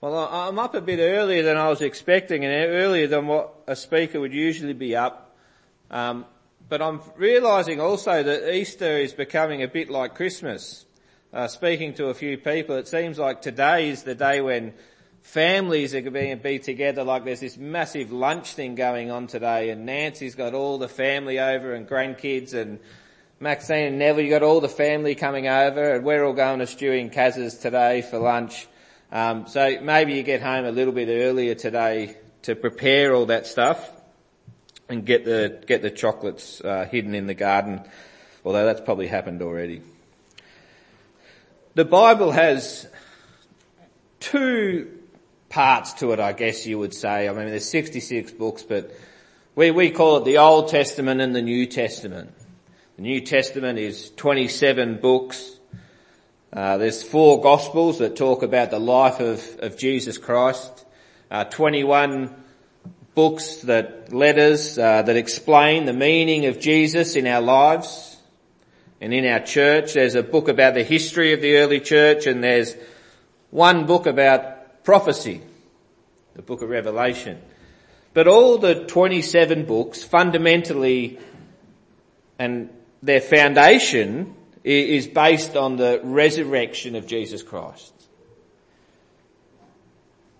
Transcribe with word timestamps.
Well, 0.00 0.28
I'm 0.30 0.60
up 0.60 0.76
a 0.76 0.80
bit 0.80 1.00
earlier 1.00 1.42
than 1.42 1.56
I 1.56 1.68
was 1.68 1.80
expecting 1.80 2.44
and 2.44 2.70
earlier 2.70 3.08
than 3.08 3.26
what 3.26 3.52
a 3.66 3.74
speaker 3.74 4.20
would 4.20 4.32
usually 4.32 4.72
be 4.72 4.94
up. 4.94 5.36
Um, 5.90 6.24
but 6.68 6.80
I'm 6.80 7.00
realising 7.16 7.80
also 7.80 8.22
that 8.22 8.54
Easter 8.54 8.96
is 8.96 9.12
becoming 9.12 9.60
a 9.64 9.66
bit 9.66 9.90
like 9.90 10.14
Christmas. 10.14 10.86
Uh, 11.32 11.48
speaking 11.48 11.94
to 11.94 12.10
a 12.10 12.14
few 12.14 12.38
people, 12.38 12.76
it 12.76 12.86
seems 12.86 13.18
like 13.18 13.42
today 13.42 13.88
is 13.88 14.04
the 14.04 14.14
day 14.14 14.40
when 14.40 14.72
families 15.22 15.96
are 15.96 16.00
going 16.00 16.30
to 16.30 16.36
be 16.40 16.60
together 16.60 17.02
like 17.02 17.24
there's 17.24 17.40
this 17.40 17.56
massive 17.56 18.12
lunch 18.12 18.52
thing 18.52 18.76
going 18.76 19.10
on 19.10 19.26
today 19.26 19.70
and 19.70 19.84
Nancy's 19.84 20.36
got 20.36 20.54
all 20.54 20.78
the 20.78 20.88
family 20.88 21.40
over 21.40 21.74
and 21.74 21.88
grandkids 21.88 22.54
and 22.54 22.78
Maxine 23.40 23.88
and 23.88 23.98
Neville, 23.98 24.26
you 24.26 24.30
got 24.30 24.44
all 24.44 24.60
the 24.60 24.68
family 24.68 25.16
coming 25.16 25.48
over 25.48 25.96
and 25.96 26.04
we're 26.04 26.24
all 26.24 26.34
going 26.34 26.60
to 26.60 26.66
Stewie 26.66 27.00
and 27.00 27.10
Kaz's 27.10 27.58
today 27.58 28.02
for 28.02 28.20
lunch. 28.20 28.68
Um, 29.10 29.46
so 29.46 29.80
maybe 29.80 30.14
you 30.14 30.22
get 30.22 30.42
home 30.42 30.66
a 30.66 30.70
little 30.70 30.92
bit 30.92 31.08
earlier 31.08 31.54
today 31.54 32.16
to 32.42 32.54
prepare 32.54 33.14
all 33.14 33.26
that 33.26 33.46
stuff 33.46 33.90
and 34.88 35.04
get 35.04 35.24
the 35.24 35.62
get 35.66 35.82
the 35.82 35.90
chocolates 35.90 36.60
uh, 36.60 36.86
hidden 36.90 37.14
in 37.14 37.26
the 37.26 37.34
garden. 37.34 37.80
Although 38.44 38.66
that's 38.66 38.80
probably 38.80 39.06
happened 39.06 39.42
already. 39.42 39.82
The 41.74 41.84
Bible 41.84 42.32
has 42.32 42.88
two 44.20 44.98
parts 45.48 45.94
to 45.94 46.12
it, 46.12 46.20
I 46.20 46.32
guess 46.32 46.66
you 46.66 46.78
would 46.78 46.94
say. 46.94 47.28
I 47.28 47.32
mean, 47.32 47.46
there's 47.46 47.68
66 47.68 48.32
books, 48.32 48.62
but 48.62 48.90
we, 49.54 49.70
we 49.70 49.90
call 49.90 50.18
it 50.18 50.24
the 50.24 50.38
Old 50.38 50.68
Testament 50.68 51.20
and 51.20 51.34
the 51.34 51.42
New 51.42 51.66
Testament. 51.66 52.34
The 52.96 53.02
New 53.02 53.20
Testament 53.20 53.78
is 53.78 54.10
27 54.16 54.98
books. 55.00 55.57
Uh, 56.50 56.78
there's 56.78 57.02
four 57.02 57.42
gospels 57.42 57.98
that 57.98 58.16
talk 58.16 58.42
about 58.42 58.70
the 58.70 58.78
life 58.78 59.20
of, 59.20 59.44
of 59.58 59.76
Jesus 59.76 60.16
Christ. 60.16 60.86
Uh, 61.30 61.44
21 61.44 62.34
books 63.14 63.56
that, 63.62 64.14
letters, 64.14 64.78
uh, 64.78 65.02
that 65.02 65.14
explain 65.14 65.84
the 65.84 65.92
meaning 65.92 66.46
of 66.46 66.58
Jesus 66.58 67.16
in 67.16 67.26
our 67.26 67.42
lives 67.42 68.16
and 68.98 69.12
in 69.12 69.26
our 69.26 69.40
church. 69.40 69.92
There's 69.92 70.14
a 70.14 70.22
book 70.22 70.48
about 70.48 70.72
the 70.72 70.84
history 70.84 71.34
of 71.34 71.42
the 71.42 71.56
early 71.56 71.80
church 71.80 72.26
and 72.26 72.42
there's 72.42 72.74
one 73.50 73.84
book 73.84 74.06
about 74.06 74.84
prophecy, 74.84 75.42
the 76.34 76.40
book 76.40 76.62
of 76.62 76.70
Revelation. 76.70 77.42
But 78.14 78.26
all 78.26 78.56
the 78.56 78.86
27 78.86 79.66
books 79.66 80.02
fundamentally 80.02 81.18
and 82.38 82.70
their 83.02 83.20
foundation 83.20 84.34
is 84.68 85.06
based 85.06 85.56
on 85.56 85.76
the 85.76 86.00
resurrection 86.04 86.94
of 86.94 87.06
Jesus 87.06 87.42
Christ. 87.42 87.92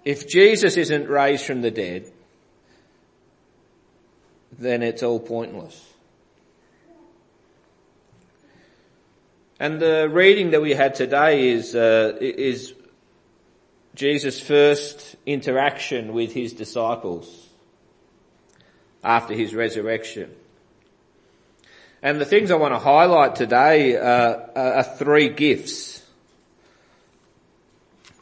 If 0.05 0.29
Jesus 0.29 0.77
isn't 0.77 1.09
raised 1.09 1.45
from 1.45 1.63
the 1.63 1.71
dead, 1.71 2.13
then 4.59 4.83
it's 4.83 5.03
all 5.03 5.21
pointless. 5.21 5.85
And 9.61 9.81
the 9.81 10.09
reading 10.09 10.51
that 10.51 10.63
we 10.63 10.73
had 10.73 10.95
today 10.95 11.49
is, 11.49 11.75
uh, 11.75 12.17
is 12.21 12.75
Jesus' 13.95 14.39
first 14.39 15.17
interaction 15.27 16.13
with 16.13 16.33
his 16.33 16.53
disciples 16.53 17.49
after 19.03 19.35
his 19.35 19.55
resurrection. 19.55 20.31
And 22.03 22.21
the 22.21 22.25
things 22.25 22.51
I 22.51 22.57
want 22.57 22.75
to 22.75 22.79
highlight 22.79 23.35
today 23.35 23.97
are, 23.97 24.51
are 24.55 24.83
three 24.85 25.31
gifts. 25.31 26.05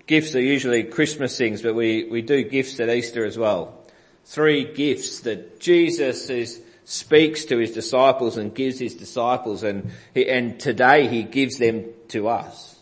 Gifts 0.06 0.34
are 0.34 0.40
usually 0.40 0.84
Christmas 0.84 1.36
things, 1.36 1.62
but 1.62 1.74
we, 1.74 2.04
we 2.04 2.22
do 2.22 2.42
gifts 2.44 2.80
at 2.80 2.88
Easter 2.88 3.24
as 3.24 3.36
well. 3.36 3.84
Three 4.24 4.72
gifts 4.72 5.20
that 5.20 5.60
Jesus 5.60 6.30
is, 6.30 6.62
speaks 6.84 7.44
to 7.46 7.58
his 7.58 7.72
disciples 7.72 8.38
and 8.38 8.54
gives 8.54 8.78
his 8.78 8.94
disciples 8.94 9.62
and, 9.62 9.90
he, 10.14 10.28
and 10.28 10.58
today 10.58 11.08
he 11.08 11.22
gives 11.22 11.58
them 11.58 11.84
to 12.08 12.28
us. 12.28 12.76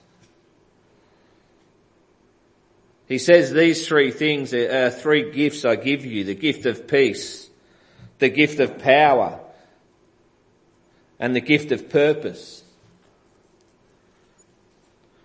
He 3.09 3.19
says 3.19 3.53
these 3.53 3.87
three 3.87 4.11
things 4.11 4.55
are 4.55 4.91
three 4.91 5.31
gifts 5.33 5.65
I 5.65 5.77
give 5.77 6.05
you, 6.05 6.25
the 6.25 6.35
gift 6.35 6.67
of 6.67 6.87
peace, 6.87 7.51
the 8.19 8.31
gift 8.31 8.61
of 8.61 8.79
power, 8.79 9.41
and 11.19 11.35
the 11.35 11.41
gift 11.41 11.73
of 11.73 11.89
purpose. 11.89 12.63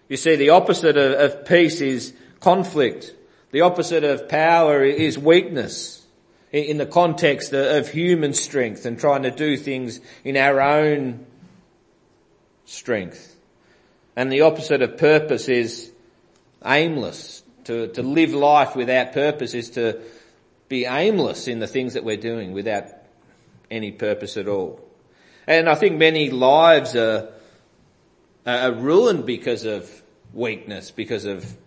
You 0.08 0.18
see, 0.18 0.36
the 0.36 0.50
opposite 0.50 0.98
of, 0.98 1.14
of 1.14 1.46
peace 1.46 1.82
is 1.82 2.14
conflict. 2.40 3.14
The 3.52 3.62
opposite 3.62 4.04
of 4.04 4.28
power 4.28 4.84
is 4.84 5.18
weakness 5.18 6.06
in 6.52 6.78
the 6.78 6.86
context 6.86 7.54
of 7.54 7.90
human 7.90 8.34
strength 8.34 8.86
and 8.86 9.00
trying 9.00 9.24
to 9.24 9.32
do 9.32 9.56
things 9.56 10.00
in 10.24 10.36
our 10.36 10.60
own 10.60 11.26
strength. 12.66 13.36
And 14.16 14.32
the 14.32 14.42
opposite 14.42 14.82
of 14.82 14.98
purpose 14.98 15.48
is 15.48 15.92
aimless. 16.66 17.44
To, 17.66 17.88
to 17.90 18.02
live 18.02 18.34
life 18.34 18.76
without 18.76 19.14
purpose 19.14 19.54
is 19.54 19.70
to 19.72 20.02
be 20.70 20.86
aimless 20.86 21.48
in 21.48 21.60
the 21.60 21.68
things 21.68 21.94
that 21.94 22.04
we're 22.04 22.18
doing 22.18 22.52
without 22.52 22.86
any 23.70 23.92
purpose 23.92 24.38
at 24.38 24.48
all. 24.48 24.89
And 25.50 25.68
I 25.68 25.74
think 25.74 25.98
many 25.98 26.30
lives 26.30 26.96
are, 26.96 27.30
are 28.46 28.72
ruined 28.72 29.26
because 29.26 29.66
of 29.66 29.90
weakness, 30.32 30.92
because 30.92 31.26
of 31.26 31.58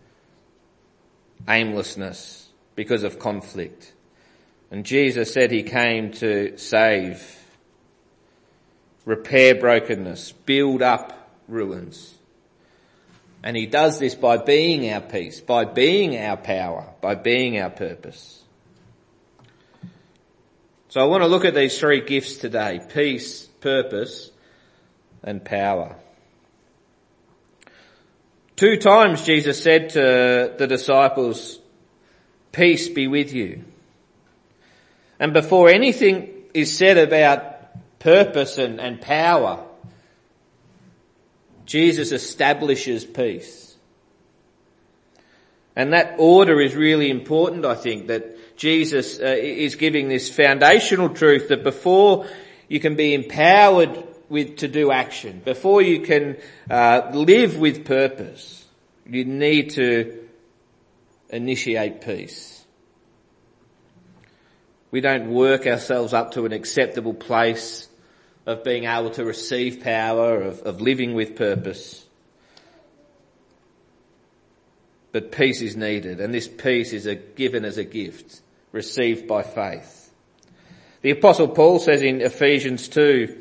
aimlessness, 1.48 2.48
because 2.76 3.03
of 3.03 3.19
conflict. 3.19 3.93
And 4.70 4.87
Jesus 4.87 5.32
said 5.32 5.50
he 5.50 5.65
came 5.65 6.12
to 6.12 6.56
save, 6.59 7.26
repair 9.04 9.56
brokenness, 9.56 10.31
build 10.31 10.81
up 10.81 11.28
ruins. 11.49 12.14
And 13.43 13.56
he 13.56 13.66
does 13.66 13.99
this 13.99 14.14
by 14.14 14.37
being 14.37 14.88
our 14.93 15.00
peace, 15.00 15.41
by 15.41 15.64
being 15.64 16.16
our 16.16 16.37
power, 16.37 16.87
by 17.00 17.16
being 17.16 17.59
our 17.59 17.70
purpose. 17.70 18.44
So 20.88 21.00
I 21.00 21.04
want 21.04 21.25
to 21.25 21.26
look 21.26 21.44
at 21.44 21.56
these 21.56 21.76
three 21.76 22.03
gifts 22.03 22.37
today. 22.37 22.81
Peace, 22.94 23.49
purpose, 23.62 24.30
and 25.22 25.44
power. 25.44 25.96
Two 28.56 28.76
times 28.76 29.24
Jesus 29.24 29.62
said 29.62 29.90
to 29.90 30.54
the 30.58 30.66
disciples, 30.66 31.58
peace 32.52 32.88
be 32.88 33.08
with 33.08 33.32
you. 33.32 33.64
And 35.18 35.32
before 35.32 35.68
anything 35.68 36.30
is 36.52 36.76
said 36.76 36.98
about 36.98 37.98
purpose 37.98 38.58
and, 38.58 38.80
and 38.80 39.00
power, 39.00 39.64
Jesus 41.64 42.12
establishes 42.12 43.04
peace. 43.04 43.76
And 45.74 45.92
that 45.94 46.16
order 46.18 46.60
is 46.60 46.74
really 46.74 47.08
important, 47.08 47.64
I 47.64 47.74
think, 47.74 48.08
that 48.08 48.56
Jesus 48.56 49.18
uh, 49.18 49.24
is 49.24 49.76
giving 49.76 50.08
this 50.08 50.28
foundational 50.28 51.08
truth 51.08 51.48
that 51.48 51.64
before 51.64 52.26
you 52.72 52.80
can 52.80 52.94
be 52.94 53.12
empowered 53.12 54.02
with, 54.30 54.56
to 54.56 54.66
do 54.66 54.90
action, 54.90 55.42
before 55.44 55.82
you 55.82 56.00
can 56.00 56.38
uh, 56.70 57.10
live 57.12 57.58
with 57.58 57.84
purpose, 57.84 58.64
you 59.04 59.26
need 59.26 59.72
to 59.72 60.26
initiate 61.28 62.00
peace. 62.00 62.64
We 64.90 65.02
don't 65.02 65.34
work 65.34 65.66
ourselves 65.66 66.14
up 66.14 66.32
to 66.32 66.46
an 66.46 66.54
acceptable 66.54 67.12
place 67.12 67.90
of 68.46 68.64
being 68.64 68.84
able 68.84 69.10
to 69.10 69.24
receive 69.26 69.82
power, 69.82 70.40
of, 70.40 70.60
of 70.60 70.80
living 70.80 71.12
with 71.12 71.36
purpose. 71.36 72.06
But 75.12 75.30
peace 75.30 75.60
is 75.60 75.76
needed, 75.76 76.20
and 76.20 76.32
this 76.32 76.48
peace 76.48 76.94
is 76.94 77.04
a, 77.04 77.16
given 77.16 77.66
as 77.66 77.76
a 77.76 77.84
gift 77.84 78.40
received 78.72 79.28
by 79.28 79.42
faith. 79.42 80.01
The 81.02 81.10
apostle 81.10 81.49
Paul 81.49 81.81
says 81.81 82.00
in 82.00 82.20
Ephesians 82.20 82.88
2, 82.88 83.38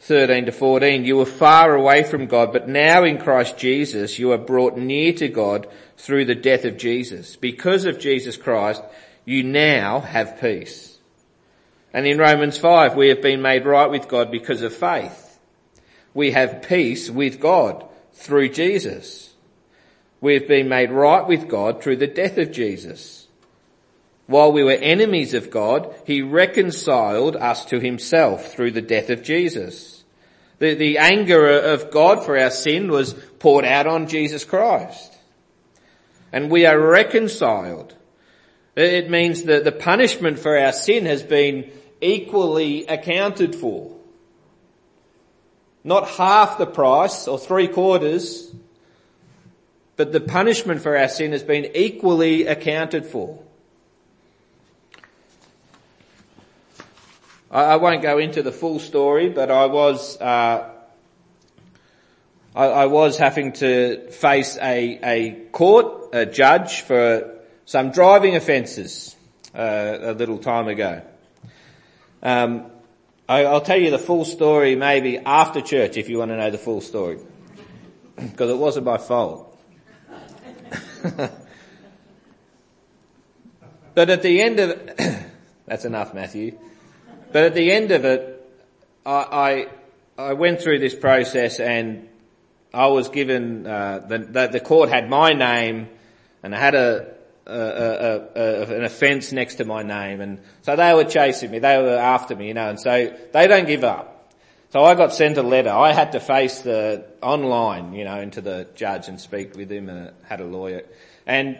13 0.00 0.46
to 0.46 0.52
14, 0.52 1.04
you 1.04 1.16
were 1.16 1.26
far 1.26 1.74
away 1.74 2.02
from 2.02 2.26
God, 2.26 2.52
but 2.52 2.68
now 2.68 3.04
in 3.04 3.18
Christ 3.18 3.58
Jesus 3.58 4.18
you 4.18 4.32
are 4.32 4.38
brought 4.38 4.76
near 4.76 5.12
to 5.14 5.28
God 5.28 5.68
through 5.96 6.24
the 6.24 6.34
death 6.34 6.64
of 6.64 6.78
Jesus. 6.78 7.36
Because 7.36 7.84
of 7.84 7.98
Jesus 7.98 8.36
Christ, 8.36 8.82
you 9.24 9.42
now 9.42 10.00
have 10.00 10.40
peace. 10.40 10.98
And 11.92 12.06
in 12.06 12.18
Romans 12.18 12.58
5, 12.58 12.94
we 12.94 13.08
have 13.08 13.22
been 13.22 13.42
made 13.42 13.64
right 13.64 13.90
with 13.90 14.08
God 14.08 14.30
because 14.30 14.62
of 14.62 14.74
faith. 14.74 15.38
We 16.14 16.30
have 16.30 16.62
peace 16.62 17.10
with 17.10 17.40
God 17.40 17.86
through 18.12 18.50
Jesus. 18.50 19.34
We 20.20 20.34
have 20.34 20.48
been 20.48 20.68
made 20.68 20.90
right 20.90 21.26
with 21.26 21.48
God 21.48 21.82
through 21.82 21.96
the 21.96 22.06
death 22.06 22.38
of 22.38 22.52
Jesus. 22.52 23.25
While 24.26 24.52
we 24.52 24.64
were 24.64 24.72
enemies 24.72 25.34
of 25.34 25.50
God, 25.50 25.94
He 26.04 26.22
reconciled 26.22 27.36
us 27.36 27.64
to 27.66 27.78
Himself 27.80 28.52
through 28.52 28.72
the 28.72 28.82
death 28.82 29.10
of 29.10 29.22
Jesus. 29.22 30.04
The, 30.58 30.74
the 30.74 30.98
anger 30.98 31.48
of 31.48 31.90
God 31.90 32.24
for 32.24 32.38
our 32.38 32.50
sin 32.50 32.90
was 32.90 33.12
poured 33.38 33.64
out 33.64 33.86
on 33.86 34.08
Jesus 34.08 34.44
Christ. 34.44 35.12
and 36.32 36.50
we 36.50 36.66
are 36.66 36.78
reconciled. 36.78 37.94
It 38.74 39.08
means 39.08 39.44
that 39.44 39.64
the 39.64 39.72
punishment 39.72 40.38
for 40.38 40.58
our 40.58 40.72
sin 40.72 41.06
has 41.06 41.22
been 41.22 41.70
equally 42.00 42.86
accounted 42.86 43.54
for. 43.54 43.96
Not 45.82 46.08
half 46.10 46.58
the 46.58 46.66
price 46.66 47.26
or 47.26 47.38
three 47.38 47.68
quarters, 47.68 48.54
but 49.96 50.12
the 50.12 50.20
punishment 50.20 50.82
for 50.82 50.96
our 50.96 51.08
sin 51.08 51.32
has 51.32 51.42
been 51.42 51.70
equally 51.74 52.46
accounted 52.46 53.06
for. 53.06 53.42
I, 57.56 57.76
won't 57.76 58.02
go 58.02 58.18
into 58.18 58.42
the 58.42 58.52
full 58.52 58.78
story, 58.78 59.30
but 59.30 59.50
I 59.50 59.64
was, 59.64 60.20
uh, 60.20 60.68
I, 62.54 62.66
I, 62.66 62.86
was 62.86 63.16
having 63.16 63.52
to 63.54 64.10
face 64.10 64.58
a, 64.60 65.00
a 65.02 65.30
court, 65.52 66.10
a 66.12 66.26
judge 66.26 66.82
for 66.82 67.40
some 67.64 67.92
driving 67.92 68.36
offences 68.36 69.16
uh, 69.54 69.96
a 70.00 70.12
little 70.12 70.36
time 70.36 70.68
ago. 70.68 71.00
Um, 72.22 72.66
I, 73.26 73.44
will 73.44 73.62
tell 73.62 73.80
you 73.80 73.90
the 73.90 73.98
full 73.98 74.26
story 74.26 74.76
maybe 74.76 75.18
after 75.18 75.62
church 75.62 75.96
if 75.96 76.10
you 76.10 76.18
want 76.18 76.32
to 76.32 76.36
know 76.36 76.50
the 76.50 76.58
full 76.58 76.82
story, 76.82 77.20
because 78.16 78.50
it 78.50 78.58
wasn't 78.58 78.84
my 78.84 78.98
fault. 78.98 79.58
but 83.94 84.10
at 84.10 84.20
the 84.20 84.42
end 84.42 84.60
of 84.60 84.90
that's 85.66 85.86
enough, 85.86 86.12
Matthew. 86.12 86.58
But 87.36 87.44
at 87.44 87.54
the 87.54 87.70
end 87.70 87.90
of 87.90 88.06
it, 88.06 88.50
I, 89.04 89.66
I, 90.18 90.28
I 90.30 90.32
went 90.32 90.62
through 90.62 90.78
this 90.78 90.94
process 90.94 91.60
and 91.60 92.08
I 92.72 92.86
was 92.86 93.10
given, 93.10 93.66
uh, 93.66 94.06
the, 94.08 94.18
the, 94.20 94.46
the, 94.46 94.60
court 94.60 94.88
had 94.88 95.10
my 95.10 95.34
name 95.34 95.90
and 96.42 96.54
I 96.54 96.58
had 96.58 96.74
a, 96.74 97.14
a, 97.46 97.52
a, 97.52 98.28
a, 98.34 98.76
an 98.76 98.84
offence 98.84 99.32
next 99.32 99.56
to 99.56 99.66
my 99.66 99.82
name 99.82 100.22
and 100.22 100.40
so 100.62 100.76
they 100.76 100.94
were 100.94 101.04
chasing 101.04 101.50
me, 101.50 101.58
they 101.58 101.76
were 101.76 101.98
after 101.98 102.34
me, 102.34 102.48
you 102.48 102.54
know, 102.54 102.70
and 102.70 102.80
so 102.80 103.14
they 103.34 103.46
don't 103.46 103.66
give 103.66 103.84
up. 103.84 104.32
So 104.70 104.82
I 104.82 104.94
got 104.94 105.12
sent 105.12 105.36
a 105.36 105.42
letter. 105.42 105.68
I 105.68 105.92
had 105.92 106.12
to 106.12 106.20
face 106.20 106.62
the 106.62 107.04
online, 107.20 107.92
you 107.92 108.04
know, 108.04 108.18
into 108.18 108.40
the 108.40 108.66
judge 108.74 109.08
and 109.08 109.20
speak 109.20 109.54
with 109.54 109.70
him 109.70 109.90
and 109.90 110.14
had 110.22 110.40
a 110.40 110.46
lawyer. 110.46 110.84
And 111.26 111.58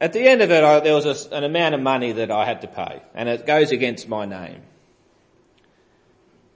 at 0.00 0.12
the 0.12 0.20
end 0.20 0.42
of 0.42 0.50
it, 0.50 0.62
I, 0.62 0.80
there 0.80 0.94
was 0.94 1.06
a, 1.06 1.34
an 1.34 1.44
amount 1.44 1.74
of 1.74 1.80
money 1.80 2.12
that 2.12 2.30
I 2.30 2.44
had 2.44 2.60
to 2.62 2.68
pay, 2.68 3.02
and 3.14 3.28
it 3.28 3.46
goes 3.46 3.72
against 3.72 4.08
my 4.08 4.26
name. 4.26 4.62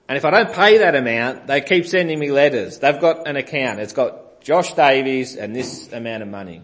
And 0.07 0.17
if 0.17 0.25
I 0.25 0.29
don't 0.29 0.53
pay 0.53 0.79
that 0.79 0.95
amount, 0.95 1.47
they 1.47 1.61
keep 1.61 1.85
sending 1.85 2.19
me 2.19 2.31
letters. 2.31 2.79
They've 2.79 2.99
got 2.99 3.27
an 3.27 3.37
account. 3.37 3.79
It's 3.79 3.93
got 3.93 4.41
Josh 4.41 4.73
Davies 4.73 5.35
and 5.37 5.55
this 5.55 5.91
amount 5.91 6.23
of 6.23 6.29
money. 6.29 6.63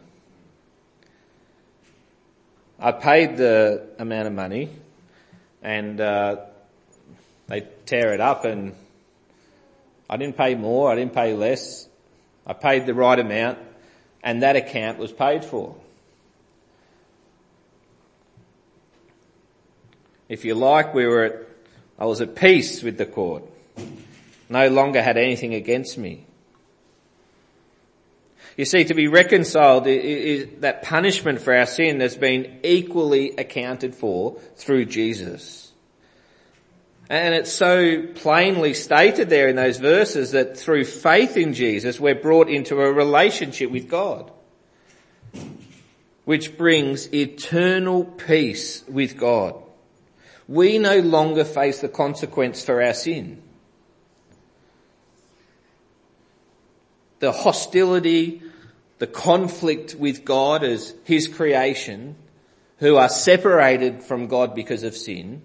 I 2.80 2.92
paid 2.92 3.38
the 3.38 3.88
amount 3.98 4.28
of 4.28 4.34
money, 4.34 4.70
and 5.64 6.00
uh, 6.00 6.38
they 7.48 7.68
tear 7.86 8.14
it 8.14 8.20
up, 8.20 8.46
and 8.46 8.76
I 10.10 10.18
didn't 10.18 10.38
pay 10.38 10.54
more. 10.54 10.92
I 10.92 10.96
didn't 10.96 11.14
pay 11.14 11.34
less. 11.34 11.88
I 12.46 12.54
paid 12.54 12.86
the 12.86 12.94
right 12.94 13.18
amount, 13.18 13.58
and 14.22 14.44
that 14.44 14.56
account 14.56 15.00
was 15.00 15.12
paid 15.12 15.44
for. 15.44 15.76
If 20.30 20.44
you 20.44 20.56
like, 20.56 20.94
we 20.94 21.06
were 21.06 21.24
at, 21.24 21.36
I 21.98 22.06
was 22.06 22.22
at 22.22 22.36
peace 22.36 22.84
with 22.84 22.98
the 22.98 23.06
court. 23.06 23.44
No 24.50 24.68
longer 24.68 25.02
had 25.02 25.18
anything 25.18 25.54
against 25.54 25.98
me. 25.98 26.26
You 28.58 28.66
see, 28.66 28.84
to 28.86 28.94
be 28.94 29.08
reconciled, 29.08 29.86
is 29.88 30.48
that 30.62 30.82
punishment 30.82 31.42
for 31.42 31.56
our 31.56 31.68
sin 31.68 32.00
has 32.00 32.18
been 32.18 32.60
equally 32.64 33.32
accounted 33.38 33.94
for 33.94 34.40
through 34.56 34.86
Jesus. 34.86 35.72
And 37.10 37.34
it's 37.34 37.52
so 37.52 38.08
plainly 38.16 38.74
stated 38.74 39.30
there 39.30 39.48
in 39.48 39.56
those 39.56 39.78
verses 39.78 40.32
that 40.32 40.58
through 40.58 40.86
faith 40.86 41.38
in 41.38 41.54
Jesus, 41.54 42.00
we're 42.00 42.16
brought 42.16 42.50
into 42.50 42.82
a 42.82 42.92
relationship 42.92 43.70
with 43.72 43.88
God, 43.88 44.32
which 46.26 46.58
brings 46.58 47.14
eternal 47.14 48.04
peace 48.04 48.84
with 48.90 49.18
God 49.18 49.56
we 50.48 50.78
no 50.78 51.00
longer 51.00 51.44
face 51.44 51.80
the 51.80 51.90
consequence 51.90 52.64
for 52.64 52.82
our 52.82 52.94
sin. 52.94 53.42
The 57.20 57.32
hostility, 57.32 58.42
the 59.00 59.08
conflict 59.08 59.96
with 59.96 60.24
God 60.24 60.64
as 60.64 60.94
His 61.04 61.28
creation, 61.28 62.16
who 62.78 62.96
are 62.96 63.10
separated 63.10 64.04
from 64.04 64.28
God 64.28 64.56
because 64.56 64.84
of 64.84 64.96
sin, 64.96 65.42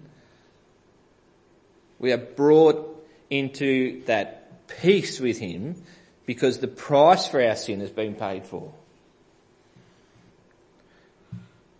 we 1.99 2.11
are 2.11 2.17
brought 2.17 2.89
into 3.29 4.03
that 4.05 4.67
peace 4.67 5.19
with 5.19 5.39
Him 5.39 5.81
because 6.25 6.59
the 6.59 6.67
price 6.67 7.27
for 7.27 7.43
our 7.43 7.55
sin 7.55 7.79
has 7.81 7.91
been 7.91 8.15
paid 8.15 8.45
for. 8.45 8.73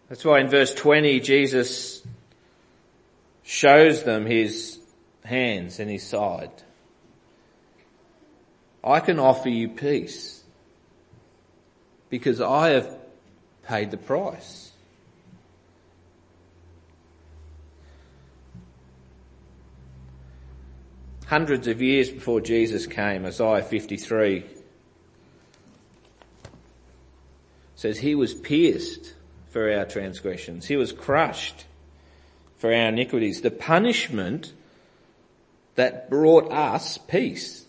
That's 0.10 0.26
why 0.26 0.42
in 0.42 0.50
verse 0.50 0.74
20 0.74 1.20
Jesus 1.22 2.04
shows 3.44 4.04
them 4.04 4.26
his 4.26 4.80
hands 5.26 5.80
and 5.80 5.90
his 5.90 6.04
side. 6.04 6.52
I 8.84 9.00
can 9.00 9.20
offer 9.20 9.50
you 9.50 9.70
peace 9.70 10.44
because 12.10 12.42
I 12.42 12.70
have 12.70 12.98
paid 13.68 13.92
the 13.92 13.98
price. 13.98 14.72
Hundreds 21.28 21.68
of 21.68 21.82
years 21.82 22.10
before 22.10 22.42
Jesus 22.42 22.86
came, 22.86 23.26
Isaiah 23.26 23.64
53 23.64 24.46
says 27.76 27.98
he 27.98 28.14
was 28.14 28.34
pierced 28.34 29.16
for 29.50 29.72
our 29.72 29.86
transgressions. 29.86 30.68
He 30.68 30.76
was 30.76 30.92
crushed 30.92 31.66
for 32.64 32.74
our 32.74 32.88
iniquities. 32.88 33.42
The 33.42 33.52
punishment 33.52 34.54
that 35.76 36.10
brought 36.10 36.50
us 36.50 36.98
peace 36.98 37.66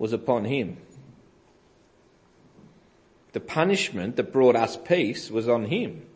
was 0.00 0.12
upon 0.12 0.46
him. 0.46 0.78
The 3.34 3.38
punishment 3.38 4.16
that 4.16 4.32
brought 4.32 4.56
us 4.56 4.76
peace 4.76 5.30
was 5.30 5.48
on 5.48 5.66
him. 5.66 6.06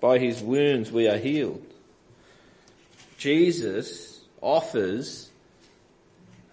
By 0.00 0.18
his 0.18 0.40
wounds 0.40 0.90
we 0.90 1.06
are 1.06 1.18
healed. 1.18 1.66
Jesus 3.18 4.22
offers 4.40 5.28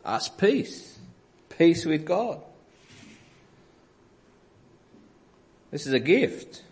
us 0.03 0.27
peace. 0.27 0.99
Peace 1.47 1.85
with 1.85 2.05
God. 2.05 2.41
This 5.71 5.87
is 5.87 5.93
a 5.93 5.99
gift. 6.01 6.64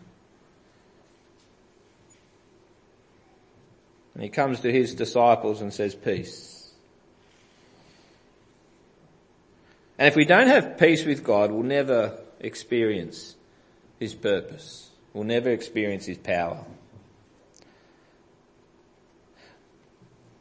And 4.13 4.23
he 4.23 4.29
comes 4.29 4.59
to 4.61 4.71
his 4.71 4.93
disciples 4.93 5.61
and 5.61 5.73
says, 5.73 5.95
peace. 5.95 6.71
And 9.97 10.07
if 10.07 10.15
we 10.15 10.25
don't 10.25 10.47
have 10.47 10.77
peace 10.77 11.05
with 11.05 11.23
God, 11.23 11.51
we'll 11.51 11.63
never 11.63 12.19
experience 12.39 13.35
his 13.99 14.13
purpose. 14.13 14.89
We'll 15.13 15.23
never 15.23 15.49
experience 15.49 16.05
his 16.05 16.17
power. 16.17 16.65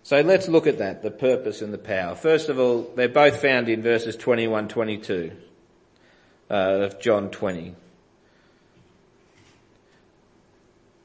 So 0.03 0.21
let's 0.21 0.49
look 0.49 0.67
at 0.67 0.79
that, 0.79 1.03
the 1.03 1.11
purpose 1.11 1.63
and 1.63 1.73
the 1.73 1.79
power. 1.79 2.15
First 2.15 2.49
of 2.49 2.59
all, 2.59 2.91
they're 2.97 3.09
both 3.09 3.41
found 3.41 3.69
in 3.69 3.83
verses 3.83 4.17
21, 4.17 4.69
22 4.69 5.33
uh, 6.51 6.55
of 6.55 7.01
John 7.01 7.31
20. 7.31 7.75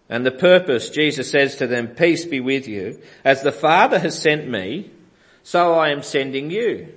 And 0.09 0.25
the 0.25 0.31
purpose, 0.31 0.89
Jesus 0.89 1.29
says 1.29 1.57
to 1.57 1.67
them, 1.67 1.89
peace 1.89 2.25
be 2.25 2.39
with 2.39 2.67
you. 2.67 3.01
As 3.25 3.41
the 3.41 3.51
Father 3.51 3.99
has 3.99 4.17
sent 4.17 4.47
me, 4.47 4.89
so 5.43 5.73
I 5.73 5.89
am 5.89 6.01
sending 6.01 6.49
you. 6.49 6.93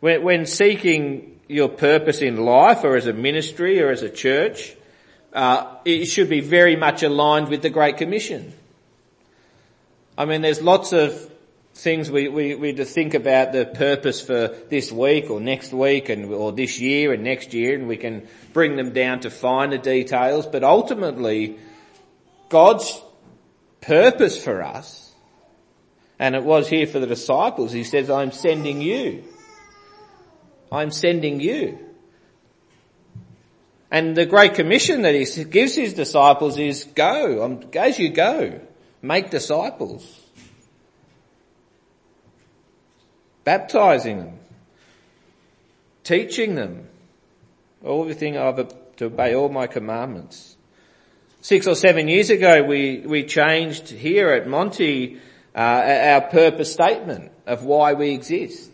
When, 0.00 0.46
seeking 0.46 1.40
your 1.48 1.68
purpose 1.68 2.20
in 2.20 2.44
life 2.44 2.84
or 2.84 2.96
as 2.96 3.06
a 3.06 3.12
ministry 3.12 3.80
or 3.80 3.90
as 3.90 4.02
a 4.02 4.10
church, 4.10 4.76
uh, 5.32 5.76
it 5.84 6.06
should 6.06 6.28
be 6.28 6.40
very 6.40 6.76
much 6.76 7.02
aligned 7.02 7.48
with 7.48 7.62
the 7.62 7.70
Great 7.70 7.96
Commission. 7.96 8.52
I 10.16 10.24
mean, 10.24 10.42
there's 10.42 10.62
lots 10.62 10.92
of 10.92 11.30
things 11.74 12.08
we, 12.10 12.28
we, 12.28 12.54
we 12.54 12.72
to 12.72 12.84
think 12.84 13.14
about 13.14 13.52
the 13.52 13.66
purpose 13.66 14.20
for 14.20 14.48
this 14.70 14.92
week 14.92 15.28
or 15.28 15.40
next 15.40 15.72
week 15.72 16.08
and 16.08 16.32
or 16.32 16.52
this 16.52 16.78
year 16.78 17.12
and 17.12 17.24
next 17.24 17.52
year 17.52 17.74
and 17.74 17.88
we 17.88 17.96
can 17.96 18.26
bring 18.52 18.76
them 18.76 18.92
down 18.92 19.20
to 19.20 19.30
finer 19.30 19.78
details. 19.78 20.46
But 20.46 20.62
ultimately 20.62 21.58
God's 22.48 23.02
purpose 23.80 24.42
for 24.42 24.62
us 24.62 25.12
and 26.18 26.36
it 26.36 26.44
was 26.44 26.68
here 26.68 26.86
for 26.86 27.00
the 27.00 27.08
disciples 27.08 27.72
he 27.72 27.84
says 27.84 28.08
I'm 28.08 28.30
sending 28.30 28.80
you. 28.80 29.24
I'm 30.70 30.92
sending 30.92 31.40
you. 31.40 31.78
And 33.90 34.16
the 34.16 34.26
great 34.26 34.54
commission 34.54 35.02
that 35.02 35.14
he 35.14 35.44
gives 35.44 35.74
his 35.74 35.94
disciples 35.94 36.58
is 36.58 36.84
go, 36.84 37.60
as 37.74 37.98
you 37.98 38.08
go, 38.10 38.60
make 39.02 39.30
disciples. 39.30 40.23
Baptizing 43.44 44.18
them, 44.18 44.38
teaching 46.02 46.54
them, 46.54 46.88
everything 47.86 48.36
I've 48.38 48.68
to 48.96 49.06
obey 49.06 49.34
all 49.34 49.48
my 49.48 49.66
commandments. 49.66 50.56
Six 51.40 51.66
or 51.66 51.74
seven 51.74 52.08
years 52.08 52.30
ago, 52.30 52.62
we, 52.62 53.00
we 53.00 53.24
changed 53.24 53.90
here 53.90 54.30
at 54.30 54.46
Monty 54.46 55.20
uh, 55.54 55.58
our 55.58 56.20
purpose 56.22 56.72
statement 56.72 57.30
of 57.46 57.64
why 57.64 57.92
we 57.92 58.10
exist. 58.10 58.70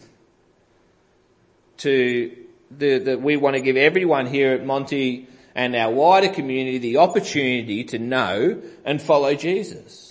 To 1.79 2.37
that 2.79 3.21
we 3.21 3.37
want 3.37 3.57
to 3.57 3.63
give 3.63 3.77
everyone 3.77 4.27
here 4.27 4.53
at 4.53 4.65
Monty 4.65 5.27
and 5.55 5.75
our 5.75 5.93
wider 5.93 6.29
community 6.29 6.79
the 6.79 6.99
opportunity 6.99 7.85
to 7.85 7.99
know 7.99 8.63
and 8.85 9.03
follow 9.03 9.35
Jesus. 9.35 10.10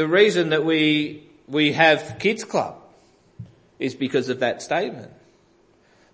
The 0.00 0.08
reason 0.08 0.48
that 0.48 0.64
we 0.64 1.28
we 1.46 1.74
have 1.74 2.16
kids 2.18 2.42
club 2.42 2.76
is 3.78 3.94
because 3.94 4.30
of 4.30 4.40
that 4.40 4.62
statement. 4.62 5.12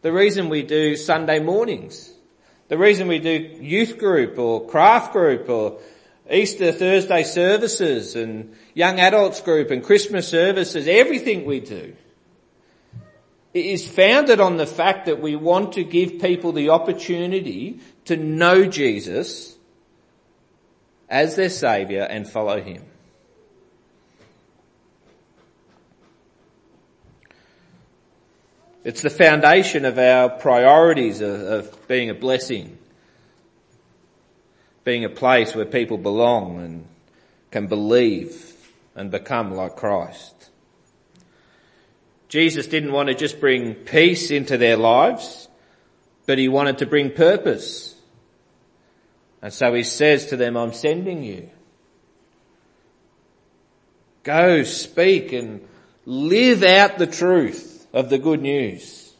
The 0.02 0.10
reason 0.10 0.48
we 0.48 0.64
do 0.64 0.96
Sunday 0.96 1.38
mornings, 1.38 2.10
the 2.66 2.78
reason 2.78 3.06
we 3.06 3.20
do 3.20 3.30
youth 3.30 3.96
group 3.96 4.40
or 4.40 4.66
craft 4.66 5.12
group 5.12 5.48
or 5.48 5.78
Easter 6.28 6.72
Thursday 6.72 7.22
services 7.22 8.16
and 8.16 8.56
young 8.74 8.98
adults 8.98 9.40
group 9.40 9.70
and 9.70 9.84
Christmas 9.84 10.26
services, 10.26 10.88
everything 10.88 11.44
we 11.44 11.60
do 11.60 11.94
is 13.54 13.88
founded 13.88 14.40
on 14.40 14.56
the 14.56 14.66
fact 14.66 15.06
that 15.06 15.22
we 15.22 15.36
want 15.36 15.74
to 15.74 15.84
give 15.84 16.20
people 16.20 16.50
the 16.50 16.70
opportunity 16.70 17.78
to 18.06 18.16
know 18.16 18.64
Jesus 18.64 19.56
as 21.08 21.36
their 21.36 21.50
saviour 21.50 22.02
and 22.02 22.28
follow 22.28 22.60
him. 22.60 22.82
It's 28.86 29.02
the 29.02 29.10
foundation 29.10 29.84
of 29.84 29.98
our 29.98 30.28
priorities 30.28 31.20
of, 31.20 31.40
of 31.40 31.88
being 31.88 32.08
a 32.08 32.14
blessing, 32.14 32.78
being 34.84 35.04
a 35.04 35.08
place 35.08 35.56
where 35.56 35.64
people 35.64 35.98
belong 35.98 36.60
and 36.60 36.86
can 37.50 37.66
believe 37.66 38.54
and 38.94 39.10
become 39.10 39.50
like 39.50 39.74
Christ. 39.74 40.50
Jesus 42.28 42.68
didn't 42.68 42.92
want 42.92 43.08
to 43.08 43.16
just 43.16 43.40
bring 43.40 43.74
peace 43.74 44.30
into 44.30 44.56
their 44.56 44.76
lives, 44.76 45.48
but 46.24 46.38
he 46.38 46.46
wanted 46.46 46.78
to 46.78 46.86
bring 46.86 47.10
purpose. 47.10 47.92
And 49.42 49.52
so 49.52 49.74
he 49.74 49.82
says 49.82 50.26
to 50.26 50.36
them, 50.36 50.56
I'm 50.56 50.72
sending 50.72 51.24
you. 51.24 51.50
Go 54.22 54.62
speak 54.62 55.32
and 55.32 55.66
live 56.04 56.62
out 56.62 56.98
the 56.98 57.08
truth 57.08 57.75
of 57.96 58.10
the 58.10 58.18
good 58.18 58.42
news. 58.42 59.10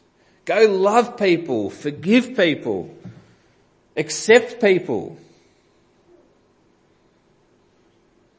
Go 0.45 0.67
love 0.67 1.17
people, 1.17 1.71
forgive 1.71 2.37
people, 2.37 2.95
accept 3.97 4.61
people. 4.61 5.17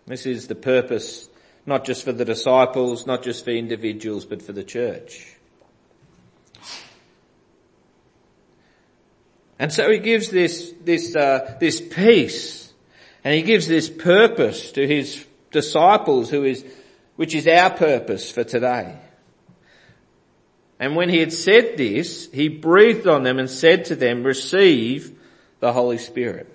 This 0.07 0.27
is 0.27 0.47
the 0.47 0.55
purpose, 0.55 1.29
not 1.67 1.85
just 1.85 2.05
for 2.05 2.13
the 2.13 2.25
disciples, 2.25 3.05
not 3.05 3.25
just 3.25 3.45
for 3.45 3.51
individuals, 3.51 4.25
but 4.25 4.41
for 4.41 4.53
the 4.53 4.63
church. 4.63 5.35
And 9.59 9.73
so 9.73 9.91
he 9.91 9.99
gives 9.99 10.31
this, 10.31 10.73
this, 10.85 11.17
uh, 11.17 11.57
this 11.59 11.81
peace, 11.81 12.73
and 13.25 13.35
he 13.35 13.43
gives 13.43 13.67
this 13.67 13.91
purpose 13.91 14.71
to 14.73 14.87
his 14.87 15.27
disciples 15.51 16.31
who 16.31 16.45
is, 16.45 16.65
which 17.17 17.35
is 17.35 17.49
our 17.49 17.71
purpose 17.71 18.31
for 18.31 18.45
today. 18.45 18.97
And 20.81 20.95
when 20.95 21.09
he 21.09 21.19
had 21.19 21.33
said 21.33 21.77
this, 21.77 22.29
he 22.33 22.49
breathed 22.49 23.07
on 23.07 23.25
them 23.25 23.39
and 23.39 23.51
said 23.51 23.87
to 23.87 23.97
them, 23.97 24.23
receive 24.23 25.19
the 25.61 25.73
Holy 25.73 25.99
Spirit. 25.99 26.55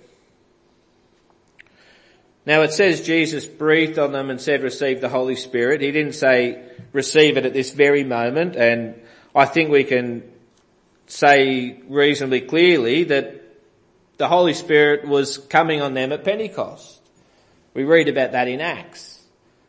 Now 2.46 2.62
it 2.62 2.72
says 2.72 3.00
Jesus 3.00 3.46
breathed 3.46 3.98
on 3.98 4.12
them 4.12 4.30
and 4.30 4.40
said 4.40 4.62
receive 4.62 5.00
the 5.00 5.08
Holy 5.08 5.36
Spirit. 5.36 5.80
He 5.80 5.92
didn't 5.92 6.14
say 6.14 6.62
receive 6.92 7.36
it 7.36 7.46
at 7.46 7.54
this 7.54 7.72
very 7.72 8.04
moment 8.04 8.56
and 8.56 9.00
I 9.34 9.46
think 9.46 9.70
we 9.70 9.84
can 9.84 10.22
say 11.06 11.80
reasonably 11.88 12.42
clearly 12.42 13.04
that 13.04 13.42
the 14.16 14.28
Holy 14.28 14.54
Spirit 14.54 15.06
was 15.06 15.38
coming 15.38 15.82
on 15.82 15.94
them 15.94 16.12
at 16.12 16.24
Pentecost. 16.24 17.00
We 17.72 17.84
read 17.84 18.08
about 18.08 18.32
that 18.32 18.46
in 18.46 18.60
Acts. 18.60 19.22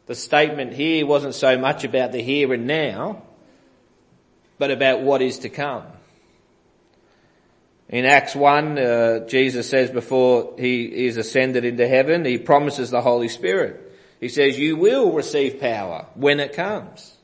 The 0.05 0.15
statement 0.15 0.73
here 0.73 1.05
wasn't 1.05 1.33
so 1.33 1.57
much 1.57 1.83
about 1.83 2.11
the 2.11 2.21
here 2.21 2.53
and 2.53 2.67
now, 2.67 3.23
but 4.57 4.71
about 4.71 5.01
what 5.01 5.21
is 5.21 5.39
to 5.39 5.49
come. 5.49 5.83
In 7.87 8.05
Acts 8.05 8.35
1, 8.35 8.77
uh, 8.77 9.19
Jesus 9.27 9.69
says 9.69 9.91
before 9.91 10.55
he 10.57 11.05
is 11.05 11.17
ascended 11.17 11.65
into 11.65 11.87
heaven, 11.87 12.25
he 12.25 12.37
promises 12.37 12.89
the 12.89 13.01
Holy 13.01 13.27
Spirit. 13.27 13.81
He 14.19 14.29
says, 14.29 14.57
you 14.57 14.75
will 14.75 15.11
receive 15.11 15.59
power 15.59 16.07
when 16.15 16.39
it 16.39 16.53
comes. 16.53 17.15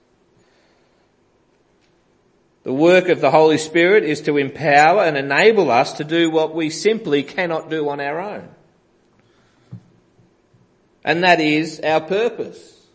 The 2.63 2.73
work 2.73 3.09
of 3.09 3.21
the 3.21 3.31
Holy 3.31 3.57
Spirit 3.57 4.03
is 4.03 4.21
to 4.21 4.37
empower 4.37 5.03
and 5.03 5.17
enable 5.17 5.71
us 5.71 5.93
to 5.93 6.03
do 6.03 6.29
what 6.29 6.53
we 6.53 6.69
simply 6.69 7.23
cannot 7.23 7.71
do 7.71 7.89
on 7.89 7.99
our 7.99 8.19
own. 8.19 8.49
And 11.03 11.23
that 11.23 11.39
is 11.39 11.79
our 11.79 12.01
purpose. 12.01 12.85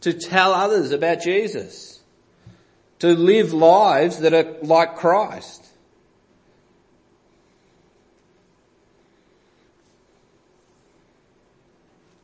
To 0.00 0.12
tell 0.12 0.52
others 0.52 0.90
about 0.90 1.20
Jesus 1.22 1.91
to 3.02 3.16
live 3.16 3.52
lives 3.52 4.20
that 4.20 4.32
are 4.32 4.54
like 4.62 4.94
Christ. 4.94 5.66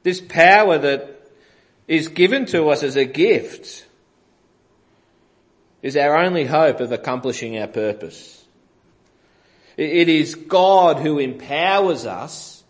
This 0.04 0.20
power 0.20 0.78
that 0.78 1.20
is 1.88 2.06
given 2.06 2.46
to 2.46 2.68
us 2.68 2.84
as 2.84 2.94
a 2.94 3.04
gift 3.04 3.86
is 5.82 5.96
our 5.96 6.16
only 6.16 6.44
hope 6.44 6.78
of 6.78 6.92
accomplishing 6.92 7.58
our 7.58 7.66
purpose. 7.66 8.46
It 9.76 10.08
is 10.08 10.36
God 10.36 10.98
who 10.98 11.18
empowers 11.18 12.06
us 12.06 12.62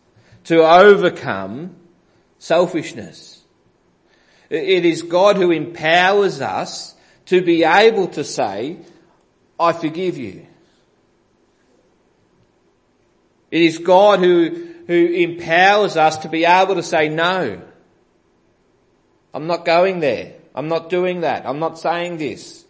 to 0.45 0.67
overcome 0.67 1.77
selfishness. 2.39 3.45
It 4.49 4.87
is 4.87 5.03
God 5.03 5.37
who 5.37 5.51
empowers 5.51 6.41
us 6.41 6.95
to 7.29 7.43
be 7.43 7.63
able 7.63 8.09
to 8.09 8.25
say, 8.25 8.79
I 9.61 9.73
forgive 9.75 10.17
you. 10.17 10.47
It 13.51 13.63
is 13.63 13.79
God 13.79 14.21
who, 14.21 14.69
who 14.87 15.07
empowers 15.07 15.97
us 15.99 16.17
to 16.19 16.29
be 16.31 16.47
able 16.47 16.75
to 16.77 16.83
say 16.83 17.11
no. 17.11 17.61
I'm 19.35 19.47
not 19.47 19.67
going 19.67 20.01
there. 20.01 20.37
I'm 20.55 20.69
not 20.69 20.89
doing 20.89 21.21
that. 21.21 21.47
I'm 21.47 21.59
not 21.59 21.79
saying 21.79 22.17
this. 22.17 22.65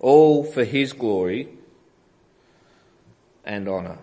All 0.00 0.42
for 0.42 0.64
His 0.64 0.92
glory 0.92 1.48
and 3.44 3.68
honour. 3.68 3.98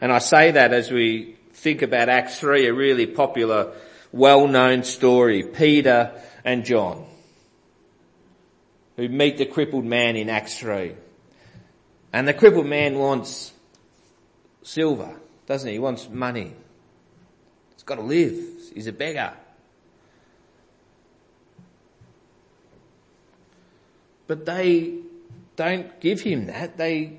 And 0.00 0.12
I 0.12 0.18
say 0.18 0.50
that 0.52 0.72
as 0.72 0.90
we 0.90 1.36
think 1.52 1.82
about 1.82 2.08
Acts 2.08 2.38
3, 2.38 2.66
a 2.66 2.74
really 2.74 3.06
popular, 3.06 3.72
well-known 4.12 4.84
story, 4.84 5.42
Peter 5.42 6.12
and 6.44 6.64
John, 6.64 7.06
who 8.96 9.08
meet 9.08 9.38
the 9.38 9.46
crippled 9.46 9.84
man 9.84 10.16
in 10.16 10.28
Acts 10.28 10.58
3. 10.58 10.94
And 12.12 12.28
the 12.28 12.34
crippled 12.34 12.66
man 12.66 12.98
wants 12.98 13.52
silver, 14.62 15.14
doesn't 15.46 15.68
he? 15.68 15.74
He 15.74 15.78
wants 15.78 16.08
money. 16.08 16.54
He's 17.74 17.82
got 17.84 17.96
to 17.96 18.02
live. 18.02 18.34
He's 18.74 18.86
a 18.86 18.92
beggar. 18.92 19.32
But 24.26 24.44
they 24.44 24.98
don't 25.56 26.00
give 26.00 26.20
him 26.20 26.46
that. 26.46 26.76
They 26.76 27.18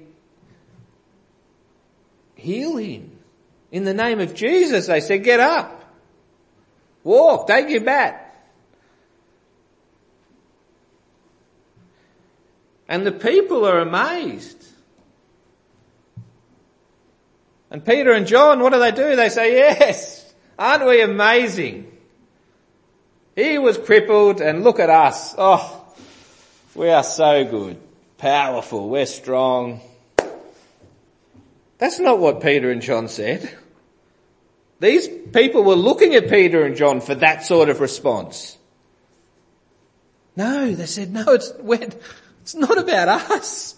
heal 2.38 2.78
him. 2.78 3.12
In 3.72 3.84
the 3.84 3.94
name 3.94 4.20
of 4.20 4.34
Jesus, 4.34 4.88
they 4.88 5.02
said, 5.02 5.24
get 5.24 5.40
up. 5.40 5.84
Walk, 7.04 7.48
take 7.48 7.70
your 7.70 7.82
bat. 7.82 8.24
And 12.88 13.06
the 13.06 13.12
people 13.12 13.66
are 13.66 13.80
amazed. 13.80 14.66
And 17.70 17.86
Peter 17.86 18.14
and 18.14 18.26
John, 18.26 18.62
what 18.62 18.72
do 18.72 18.80
they 18.80 18.92
do? 18.92 19.18
They 19.18 19.28
say, 19.28 19.54
yes, 19.56 20.28
Aren't 20.60 20.88
we 20.88 21.02
amazing? 21.02 21.92
He 23.36 23.60
was 23.60 23.78
crippled 23.78 24.42
and 24.42 24.64
look 24.64 24.80
at 24.80 24.90
us. 24.90 25.36
Oh, 25.38 25.86
we 26.74 26.90
are 26.90 27.04
so 27.04 27.46
good, 27.46 27.80
powerful, 28.18 28.90
we're 28.90 29.06
strong. 29.06 29.82
That's 31.78 32.00
not 32.00 32.20
what 32.20 32.42
Peter 32.42 32.72
and 32.72 32.82
John 32.82 33.08
said. 33.08 33.56
These 34.80 35.08
people 35.34 35.64
were 35.64 35.76
looking 35.76 36.16
at 36.16 36.30
Peter 36.30 36.64
and 36.64 36.76
John 36.76 37.02
for 37.02 37.16
that 37.16 37.44
sort 37.44 37.70
of 37.70 37.80
response. 37.80 38.58
No, 40.36 40.72
they 40.74 40.86
said, 40.86 41.12
no, 41.12 41.24
it's, 41.28 41.52
it's 42.42 42.56
not 42.56 42.78
about 42.78 43.08
us. 43.32 43.76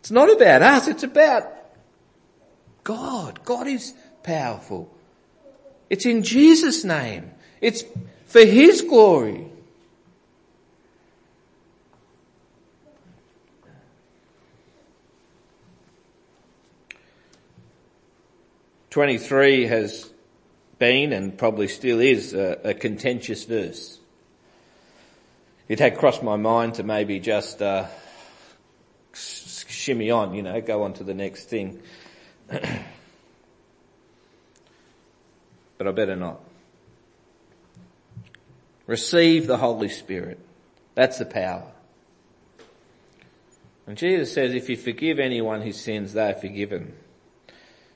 It's 0.00 0.10
not 0.10 0.30
about 0.30 0.62
us, 0.62 0.88
it's 0.88 1.02
about 1.02 1.44
God. 2.84 3.44
God 3.44 3.66
is 3.66 3.94
powerful. 4.22 4.92
It's 5.88 6.06
in 6.06 6.22
Jesus' 6.22 6.84
name. 6.84 7.30
It's 7.60 7.84
for 8.26 8.44
His 8.44 8.82
glory. 8.82 9.51
Twenty-three 18.92 19.66
has 19.68 20.12
been 20.78 21.14
and 21.14 21.38
probably 21.38 21.66
still 21.66 21.98
is 21.98 22.34
a, 22.34 22.60
a 22.62 22.74
contentious 22.74 23.44
verse. 23.44 23.98
It 25.66 25.78
had 25.78 25.96
crossed 25.96 26.22
my 26.22 26.36
mind 26.36 26.74
to 26.74 26.82
maybe 26.82 27.18
just 27.18 27.62
uh, 27.62 27.86
shimmy 29.14 30.10
on, 30.10 30.34
you 30.34 30.42
know, 30.42 30.60
go 30.60 30.82
on 30.82 30.92
to 30.94 31.04
the 31.04 31.14
next 31.14 31.44
thing. 31.44 31.80
but 32.48 32.60
I 35.80 35.90
better 35.92 36.16
not. 36.16 36.40
Receive 38.86 39.46
the 39.46 39.56
Holy 39.56 39.88
Spirit. 39.88 40.38
That's 40.94 41.16
the 41.16 41.24
power. 41.24 41.72
And 43.86 43.96
Jesus 43.96 44.34
says, 44.34 44.52
if 44.52 44.68
you 44.68 44.76
forgive 44.76 45.18
anyone 45.18 45.62
his 45.62 45.80
sins, 45.80 46.12
they 46.12 46.32
are 46.32 46.34
forgiven. 46.34 46.92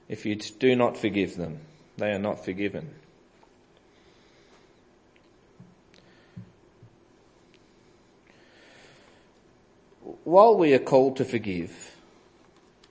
If 0.09 0.25
you 0.25 0.37
do 0.37 0.77
not 0.77 0.97
forgive 0.97 1.37
them, 1.37 1.61
they 1.97 2.13
are 2.13 2.19
not 2.19 2.45
forgiven. 2.45 2.95
While 10.25 10.57
we 10.57 10.73
are 10.75 10.79
called 10.79 11.17
to 11.17 11.25
forgive, 11.25 11.97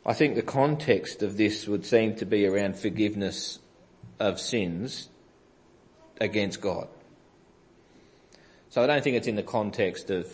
I 0.06 0.14
think 0.14 0.36
the 0.36 0.42
context 0.42 1.24
of 1.24 1.38
this 1.38 1.68
would 1.68 1.86
seem 1.86 2.16
to 2.16 2.26
be 2.26 2.46
around 2.46 2.78
forgiveness 2.78 3.60
of 4.20 4.40
sins 4.40 5.10
against 6.20 6.62
God. 6.62 6.88
So 8.70 8.84
I 8.84 8.88
don't 8.88 9.04
think 9.04 9.16
it's 9.16 9.28
in 9.28 9.36
the 9.36 9.44
context 9.44 10.10
of 10.10 10.30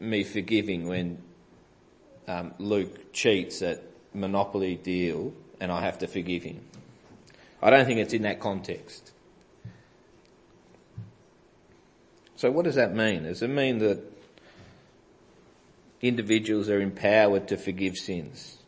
me 0.00 0.22
forgiving 0.22 0.86
when 0.86 1.22
um, 2.26 2.54
Luke 2.58 3.12
cheats 3.12 3.62
at 3.62 3.82
Monopoly 4.14 4.76
deal 4.76 5.32
and 5.60 5.72
I 5.72 5.82
have 5.82 5.98
to 5.98 6.06
forgive 6.06 6.42
him. 6.42 6.60
I 7.62 7.70
don't 7.70 7.86
think 7.86 7.98
it's 8.00 8.14
in 8.14 8.22
that 8.22 8.40
context. 8.40 9.12
So 12.36 12.50
what 12.50 12.64
does 12.64 12.76
that 12.76 12.94
mean? 12.94 13.24
Does 13.24 13.42
it 13.42 13.48
mean 13.48 13.78
that 13.78 14.00
individuals 16.00 16.68
are 16.68 16.80
empowered 16.80 17.48
to 17.48 17.56
forgive 17.56 17.96
sins? 17.96 18.58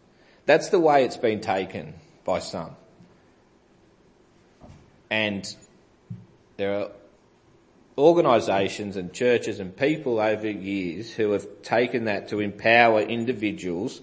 That's 0.45 0.71
the 0.71 0.81
way 0.81 1.05
it's 1.05 1.17
been 1.17 1.41
taken 1.41 1.95
by 2.25 2.41
some. 2.41 2.75
And 5.09 5.47
there 6.57 6.81
are 6.81 6.91
organisations 7.97 8.97
and 8.97 9.13
churches 9.13 9.61
and 9.61 9.77
people 9.77 10.19
over 10.19 10.51
years 10.51 11.13
who 11.13 11.31
have 11.31 11.63
taken 11.63 12.07
that 12.07 12.29
to 12.29 12.41
empower 12.41 13.01
individuals 13.01 14.01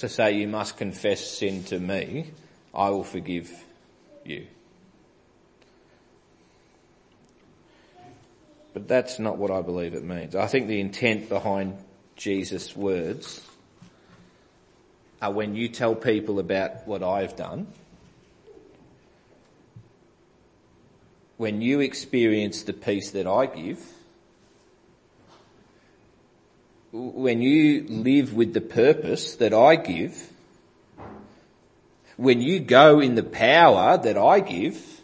to 0.00 0.08
say 0.08 0.32
you 0.32 0.48
must 0.48 0.76
confess 0.76 1.24
sin 1.24 1.64
to 1.64 1.78
me, 1.78 2.30
I 2.74 2.90
will 2.90 3.04
forgive 3.04 3.50
you. 4.24 4.46
But 8.72 8.86
that's 8.86 9.18
not 9.18 9.36
what 9.36 9.50
I 9.50 9.62
believe 9.62 9.94
it 9.94 10.04
means. 10.04 10.36
I 10.36 10.46
think 10.46 10.68
the 10.68 10.80
intent 10.80 11.28
behind 11.28 11.76
Jesus' 12.16 12.76
words 12.76 13.46
are 15.20 15.32
when 15.32 15.54
you 15.54 15.68
tell 15.68 15.94
people 15.94 16.38
about 16.38 16.86
what 16.86 17.02
I've 17.02 17.36
done, 17.36 17.66
when 21.36 21.60
you 21.60 21.80
experience 21.80 22.62
the 22.62 22.72
peace 22.72 23.10
that 23.10 23.26
I 23.26 23.46
give, 23.46 23.84
when 26.92 27.40
you 27.40 27.84
live 27.88 28.34
with 28.34 28.52
the 28.52 28.60
purpose 28.60 29.36
that 29.36 29.54
I 29.54 29.76
give, 29.76 30.30
when 32.16 32.40
you 32.40 32.60
go 32.60 33.00
in 33.00 33.14
the 33.14 33.22
power 33.22 33.96
that 33.96 34.18
I 34.18 34.40
give, 34.40 35.00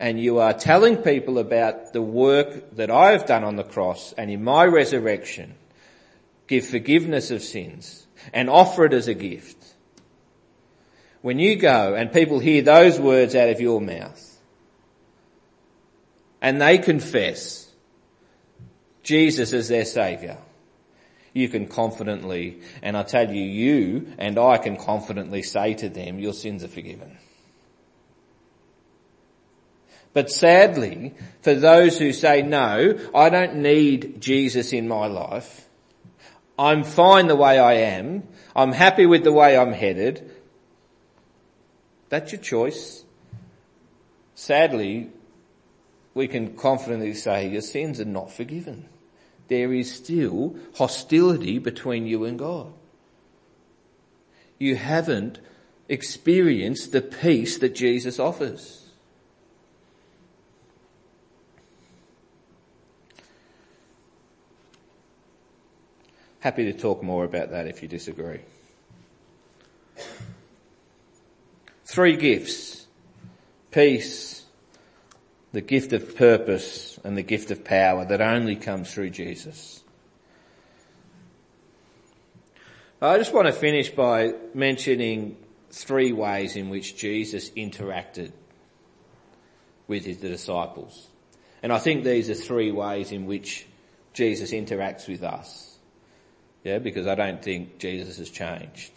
and 0.00 0.20
you 0.20 0.38
are 0.38 0.52
telling 0.52 0.96
people 0.96 1.38
about 1.38 1.92
the 1.92 2.02
work 2.02 2.74
that 2.76 2.90
I 2.90 3.12
have 3.12 3.26
done 3.26 3.44
on 3.44 3.56
the 3.56 3.62
cross 3.62 4.12
and 4.18 4.30
in 4.30 4.42
my 4.42 4.64
resurrection, 4.64 5.54
give 6.46 6.66
forgiveness 6.66 7.30
of 7.30 7.42
sins 7.42 8.06
and 8.32 8.50
offer 8.50 8.84
it 8.84 8.92
as 8.92 9.08
a 9.08 9.14
gift. 9.14 9.56
When 11.22 11.38
you 11.38 11.56
go 11.56 11.94
and 11.94 12.12
people 12.12 12.38
hear 12.38 12.60
those 12.60 12.98
words 12.98 13.34
out 13.34 13.48
of 13.48 13.60
your 13.60 13.80
mouth 13.80 14.38
and 16.42 16.60
they 16.60 16.76
confess 16.76 17.63
Jesus 19.04 19.52
as 19.52 19.68
their 19.68 19.84
saviour, 19.84 20.38
you 21.32 21.48
can 21.48 21.66
confidently, 21.66 22.60
and 22.82 22.96
I 22.96 23.02
tell 23.02 23.30
you, 23.30 23.42
you 23.42 24.12
and 24.18 24.38
I 24.38 24.58
can 24.58 24.76
confidently 24.76 25.42
say 25.42 25.74
to 25.74 25.88
them, 25.88 26.18
your 26.18 26.32
sins 26.32 26.64
are 26.64 26.68
forgiven. 26.68 27.18
But 30.12 30.30
sadly, 30.30 31.14
for 31.42 31.54
those 31.54 31.98
who 31.98 32.12
say, 32.12 32.42
no, 32.42 32.98
I 33.14 33.30
don't 33.30 33.56
need 33.56 34.20
Jesus 34.20 34.72
in 34.72 34.86
my 34.86 35.06
life, 35.06 35.68
I'm 36.56 36.84
fine 36.84 37.26
the 37.26 37.36
way 37.36 37.58
I 37.58 37.74
am. 37.74 38.22
I'm 38.54 38.70
happy 38.72 39.06
with 39.06 39.24
the 39.24 39.32
way 39.32 39.58
I'm 39.58 39.72
headed. 39.72 40.30
That's 42.08 42.30
your 42.30 42.40
choice. 42.40 43.04
Sadly, 44.36 45.10
we 46.14 46.28
can 46.28 46.56
confidently 46.56 47.12
say 47.14 47.48
your 47.48 47.60
sins 47.60 48.00
are 48.00 48.04
not 48.04 48.32
forgiven. 48.32 48.88
There 49.48 49.72
is 49.72 49.92
still 49.92 50.56
hostility 50.76 51.58
between 51.58 52.06
you 52.06 52.24
and 52.24 52.38
God. 52.38 52.72
You 54.58 54.76
haven't 54.76 55.40
experienced 55.88 56.92
the 56.92 57.02
peace 57.02 57.58
that 57.58 57.74
Jesus 57.74 58.18
offers. 58.18 58.88
Happy 66.40 66.64
to 66.64 66.72
talk 66.72 67.02
more 67.02 67.24
about 67.24 67.50
that 67.50 67.66
if 67.66 67.82
you 67.82 67.88
disagree. 67.88 68.40
Three 71.86 72.16
gifts. 72.16 72.86
Peace, 73.70 74.43
the 75.54 75.60
gift 75.60 75.92
of 75.92 76.16
purpose 76.16 76.98
and 77.04 77.16
the 77.16 77.22
gift 77.22 77.52
of 77.52 77.64
power 77.64 78.04
that 78.04 78.20
only 78.20 78.56
comes 78.56 78.92
through 78.92 79.10
Jesus. 79.10 79.84
I 83.00 83.18
just 83.18 83.32
want 83.32 83.46
to 83.46 83.52
finish 83.52 83.88
by 83.88 84.34
mentioning 84.52 85.36
three 85.70 86.10
ways 86.10 86.56
in 86.56 86.70
which 86.70 86.96
Jesus 86.96 87.50
interacted 87.50 88.32
with 89.86 90.04
his 90.04 90.16
disciples. 90.16 91.06
And 91.62 91.72
I 91.72 91.78
think 91.78 92.02
these 92.02 92.28
are 92.30 92.34
three 92.34 92.72
ways 92.72 93.12
in 93.12 93.26
which 93.26 93.64
Jesus 94.12 94.50
interacts 94.50 95.06
with 95.06 95.22
us. 95.22 95.78
Yeah, 96.64 96.78
because 96.78 97.06
I 97.06 97.14
don't 97.14 97.40
think 97.40 97.78
Jesus 97.78 98.18
has 98.18 98.28
changed. 98.28 98.90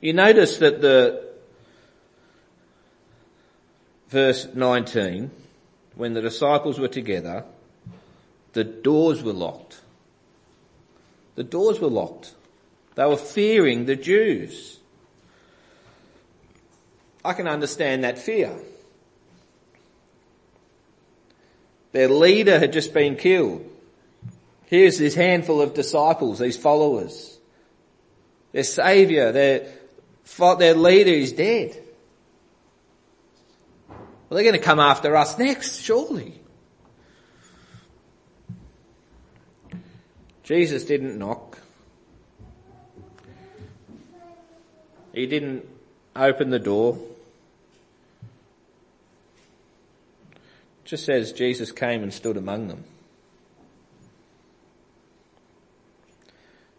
You 0.00 0.14
notice 0.14 0.56
that 0.58 0.80
the 0.80 1.31
verse 4.12 4.46
19, 4.54 5.30
when 5.96 6.12
the 6.12 6.20
disciples 6.20 6.78
were 6.78 6.88
together, 6.88 7.44
the 8.52 8.62
doors 8.62 9.22
were 9.22 9.32
locked. 9.32 9.80
The 11.34 11.44
doors 11.44 11.80
were 11.80 11.88
locked. 11.88 12.34
They 12.94 13.06
were 13.06 13.16
fearing 13.16 13.86
the 13.86 13.96
Jews. 13.96 14.78
I 17.24 17.32
can 17.32 17.48
understand 17.48 18.04
that 18.04 18.18
fear. 18.18 18.54
Their 21.92 22.08
leader 22.08 22.58
had 22.58 22.72
just 22.72 22.92
been 22.92 23.16
killed. 23.16 23.68
Here's 24.66 24.98
this 24.98 25.14
handful 25.14 25.60
of 25.60 25.74
disciples, 25.74 26.38
these 26.38 26.56
followers. 26.56 27.38
Their 28.52 28.64
saviour, 28.64 29.32
their, 29.32 29.66
their 30.58 30.74
leader 30.74 31.10
is 31.10 31.32
dead. 31.32 31.82
Well, 34.32 34.36
they're 34.36 34.50
going 34.50 34.58
to 34.58 34.66
come 34.66 34.80
after 34.80 35.14
us 35.14 35.36
next, 35.36 35.82
surely. 35.82 36.40
Jesus 40.42 40.86
didn't 40.86 41.18
knock. 41.18 41.58
He 45.12 45.26
didn't 45.26 45.68
open 46.16 46.48
the 46.48 46.58
door. 46.58 46.98
It 50.32 50.86
just 50.86 51.04
says 51.04 51.34
Jesus 51.34 51.70
came 51.70 52.02
and 52.02 52.10
stood 52.10 52.38
among 52.38 52.68
them. 52.68 52.84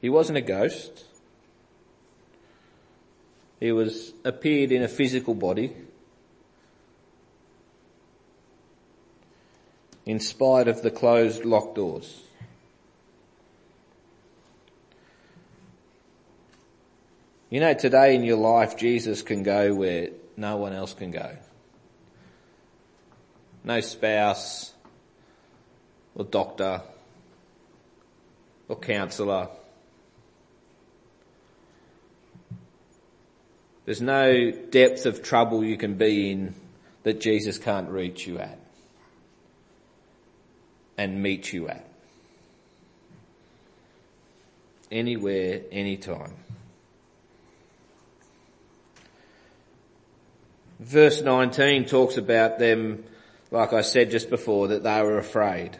He 0.02 0.10
wasn't 0.10 0.40
a 0.40 0.42
ghost. 0.42 1.06
He 3.60 3.72
was 3.72 4.12
appeared 4.26 4.72
in 4.72 4.82
a 4.82 4.88
physical 4.88 5.36
body. 5.36 5.72
In 10.06 10.20
spite 10.20 10.68
of 10.68 10.82
the 10.82 10.92
closed 10.92 11.46
locked 11.46 11.76
doors. 11.76 12.22
You 17.50 17.60
know, 17.60 17.74
today 17.74 18.16
in 18.16 18.24
your 18.24 18.38
life, 18.38 18.76
Jesus 18.78 19.22
can 19.22 19.44
go 19.44 19.74
where 19.76 20.10
no 20.36 20.58
one 20.58 20.74
else 20.74 20.94
can 20.94 21.12
go. 21.12 21.38
No 23.64 23.80
spouse, 23.80 24.74
or 26.16 26.26
doctor, 26.26 26.82
or 28.68 28.76
counsellor. 28.76 29.50
There's 33.86 34.02
no 34.02 34.52
depth 34.52 35.06
of 35.06 35.22
trouble 35.22 35.64
you 35.64 35.78
can 35.78 35.96
be 35.96 36.32
in 36.32 36.56
that 37.04 37.22
Jesus 37.22 37.58
can't 37.58 37.90
reach 37.90 38.26
you 38.26 38.40
at 38.40 38.63
and 40.98 41.22
meet 41.22 41.52
you 41.54 41.68
at. 41.68 41.88
Anywhere, 44.92 45.62
anytime. 45.72 46.34
Verse 50.80 51.22
19 51.22 51.86
talks 51.86 52.18
about 52.18 52.60
them, 52.60 53.04
like 53.52 53.74
I 53.74 53.82
said 53.82 54.12
just 54.12 54.30
before, 54.30 54.68
that 54.68 54.84
they 54.84 55.02
were 55.02 55.18
afraid. 55.18 55.78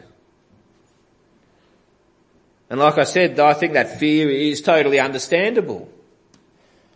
And 2.70 2.80
like 2.80 2.98
I 2.98 3.04
said, 3.04 3.38
I 3.38 3.52
think 3.52 3.74
that 3.74 4.00
fear 4.00 4.30
is 4.30 4.62
totally 4.62 4.98
understandable. 4.98 5.90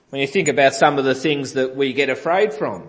When 0.08 0.20
you 0.20 0.26
think 0.26 0.48
about 0.48 0.74
some 0.74 0.98
of 0.98 1.04
the 1.04 1.14
things 1.14 1.52
that 1.52 1.76
we 1.76 1.92
get 1.92 2.08
afraid 2.08 2.54
from. 2.54 2.88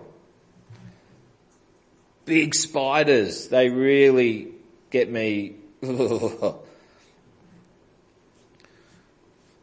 Big 2.24 2.54
spiders, 2.54 3.48
they 3.48 3.68
really 3.68 4.52
get 4.90 5.10
me. 5.10 5.56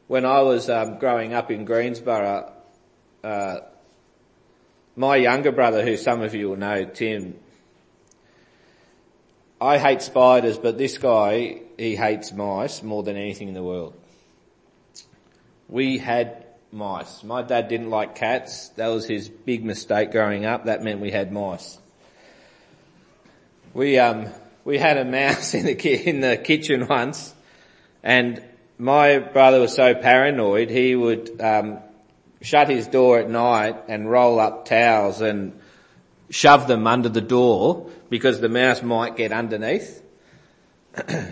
when 0.07 0.25
I 0.25 0.41
was 0.41 0.69
um, 0.69 0.97
growing 0.99 1.33
up 1.33 1.51
in 1.51 1.65
Greensborough, 1.65 2.51
uh, 3.23 3.59
my 4.95 5.17
younger 5.17 5.51
brother, 5.51 5.83
who 5.83 5.97
some 5.97 6.21
of 6.21 6.33
you 6.33 6.49
will 6.49 6.55
know, 6.55 6.85
Tim, 6.85 7.35
I 9.59 9.77
hate 9.77 10.01
spiders, 10.01 10.57
but 10.57 10.77
this 10.77 10.97
guy, 10.97 11.61
he 11.77 11.95
hates 11.95 12.31
mice 12.31 12.81
more 12.81 13.03
than 13.03 13.17
anything 13.17 13.47
in 13.47 13.53
the 13.53 13.63
world. 13.63 13.93
We 15.67 15.97
had 15.97 16.45
mice. 16.71 17.23
My 17.23 17.41
dad 17.41 17.67
didn't 17.67 17.89
like 17.89 18.15
cats. 18.15 18.69
That 18.69 18.87
was 18.87 19.07
his 19.07 19.29
big 19.29 19.65
mistake 19.65 20.11
growing 20.11 20.45
up. 20.45 20.65
That 20.65 20.83
meant 20.83 21.01
we 21.01 21.11
had 21.11 21.31
mice. 21.31 21.79
We, 23.73 23.99
um, 23.99 24.29
we 24.67 24.77
had 24.77 24.97
a 24.97 25.05
mouse 25.05 25.53
in 25.59 25.65
the, 25.65 25.75
ki- 25.75 26.03
in 26.05 26.19
the 26.19 26.35
kitchen 26.35 26.87
once 26.87 27.33
and 28.03 28.43
my 28.77 29.17
brother 29.17 29.61
was 29.61 29.73
so 29.73 29.95
paranoid 29.95 30.69
he 30.69 30.93
would, 30.93 31.41
um, 31.41 31.79
shut 32.41 32.69
his 32.69 32.85
door 32.87 33.17
at 33.17 33.29
night 33.29 33.75
and 33.87 34.11
roll 34.11 34.39
up 34.41 34.65
towels 34.65 35.21
and 35.21 35.57
shove 36.29 36.67
them 36.67 36.85
under 36.85 37.07
the 37.07 37.21
door 37.21 37.89
because 38.09 38.41
the 38.41 38.49
mouse 38.49 38.83
might 38.83 39.15
get 39.15 39.31
underneath. 39.31 40.03
but 40.93 41.31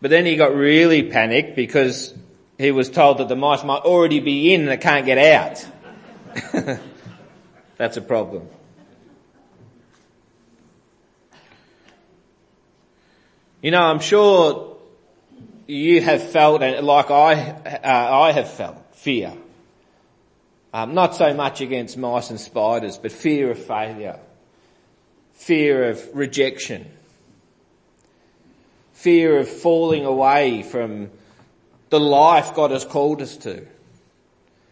then 0.00 0.24
he 0.24 0.36
got 0.36 0.54
really 0.54 1.02
panicked 1.02 1.56
because 1.56 2.14
he 2.58 2.70
was 2.70 2.88
told 2.88 3.18
that 3.18 3.28
the 3.28 3.36
mice 3.36 3.64
might 3.64 3.82
already 3.82 4.20
be 4.20 4.54
in 4.54 4.62
and 4.62 4.70
they 4.70 4.76
can't 4.76 5.04
get 5.04 5.18
out. 5.18 5.66
That's 7.76 7.96
a 7.96 8.02
problem. 8.02 8.48
You 13.60 13.72
know, 13.72 13.82
I'm 13.82 13.98
sure 13.98 14.76
you 15.66 16.00
have 16.00 16.30
felt, 16.30 16.60
like 16.60 17.10
I, 17.10 17.34
uh, 17.34 18.20
I 18.20 18.32
have 18.32 18.52
felt, 18.52 18.94
fear. 18.94 19.32
Um, 20.72 20.94
not 20.94 21.16
so 21.16 21.34
much 21.34 21.60
against 21.60 21.96
mice 21.96 22.30
and 22.30 22.38
spiders, 22.38 22.98
but 22.98 23.10
fear 23.10 23.50
of 23.50 23.58
failure, 23.58 24.20
fear 25.32 25.90
of 25.90 26.08
rejection, 26.14 26.86
fear 28.92 29.38
of 29.38 29.48
falling 29.48 30.04
away 30.04 30.62
from 30.62 31.10
the 31.90 31.98
life 31.98 32.54
God 32.54 32.70
has 32.70 32.84
called 32.84 33.22
us 33.22 33.36
to. 33.38 33.66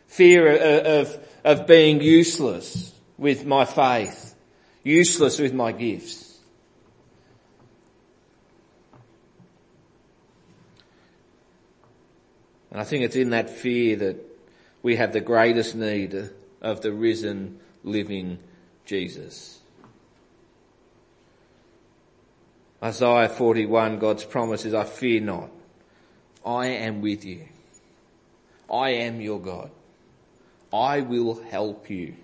Fear 0.06 0.52
of, 0.52 0.86
of, 0.86 1.28
of 1.44 1.66
being 1.66 2.00
useless 2.00 2.94
with 3.18 3.44
my 3.44 3.64
faith, 3.64 4.34
useless 4.84 5.40
with 5.40 5.52
my 5.52 5.72
gifts. 5.72 6.25
And 12.76 12.82
I 12.82 12.84
think 12.84 13.04
it's 13.04 13.16
in 13.16 13.30
that 13.30 13.48
fear 13.48 13.96
that 13.96 14.22
we 14.82 14.96
have 14.96 15.14
the 15.14 15.22
greatest 15.22 15.74
need 15.74 16.28
of 16.60 16.82
the 16.82 16.92
risen, 16.92 17.58
living 17.82 18.38
Jesus. 18.84 19.60
Isaiah 22.82 23.30
41, 23.30 23.98
God's 23.98 24.26
promise 24.26 24.66
is, 24.66 24.74
I 24.74 24.84
fear 24.84 25.22
not. 25.22 25.48
I 26.44 26.66
am 26.66 27.00
with 27.00 27.24
you. 27.24 27.46
I 28.70 28.90
am 28.90 29.22
your 29.22 29.40
God. 29.40 29.70
I 30.70 31.00
will 31.00 31.42
help 31.44 31.88
you. 31.88 32.16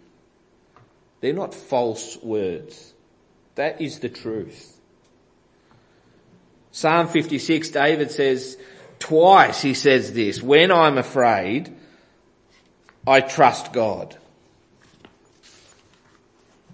They're 1.23 1.33
not 1.33 1.55
false 1.55 2.19
words. 2.23 2.93
That 3.55 3.81
is 3.81 4.01
the 4.01 4.11
truth. 4.11 4.79
Psalm 6.73 7.09
56, 7.09 7.71
David 7.71 8.11
says, 8.11 8.59
twice 9.03 9.61
he 9.61 9.75
says 9.75 10.13
this, 10.13 10.43
when 10.43 10.71
I'm 10.71 10.99
afraid, 10.99 11.75
I 13.07 13.21
trust 13.21 13.73
God. 13.73 14.17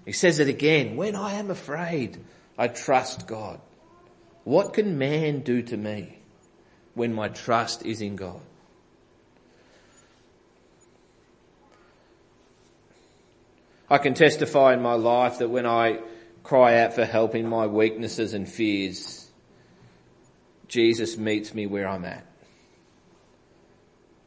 He 0.05 0.11
says 0.11 0.39
it 0.39 0.47
again, 0.47 0.95
when 0.95 1.15
I 1.15 1.33
am 1.33 1.51
afraid, 1.51 2.17
I 2.57 2.67
trust 2.67 3.27
God. 3.27 3.59
What 4.43 4.73
can 4.73 4.97
man 4.97 5.41
do 5.41 5.61
to 5.61 5.77
me? 5.77 6.19
when 6.99 7.13
my 7.13 7.29
trust 7.29 7.85
is 7.85 8.01
in 8.01 8.17
God. 8.17 8.41
I 13.89 13.99
can 13.99 14.13
testify 14.13 14.73
in 14.73 14.81
my 14.81 14.95
life 14.95 15.37
that 15.39 15.49
when 15.49 15.65
I 15.65 16.01
cry 16.43 16.81
out 16.81 16.93
for 16.93 17.05
help 17.05 17.35
in 17.35 17.47
my 17.47 17.67
weaknesses 17.67 18.33
and 18.33 18.47
fears, 18.49 19.28
Jesus 20.69 21.17
meets 21.17 21.53
me 21.53 21.67
where 21.67 21.87
I'm 21.87 22.05
at. 22.05 22.25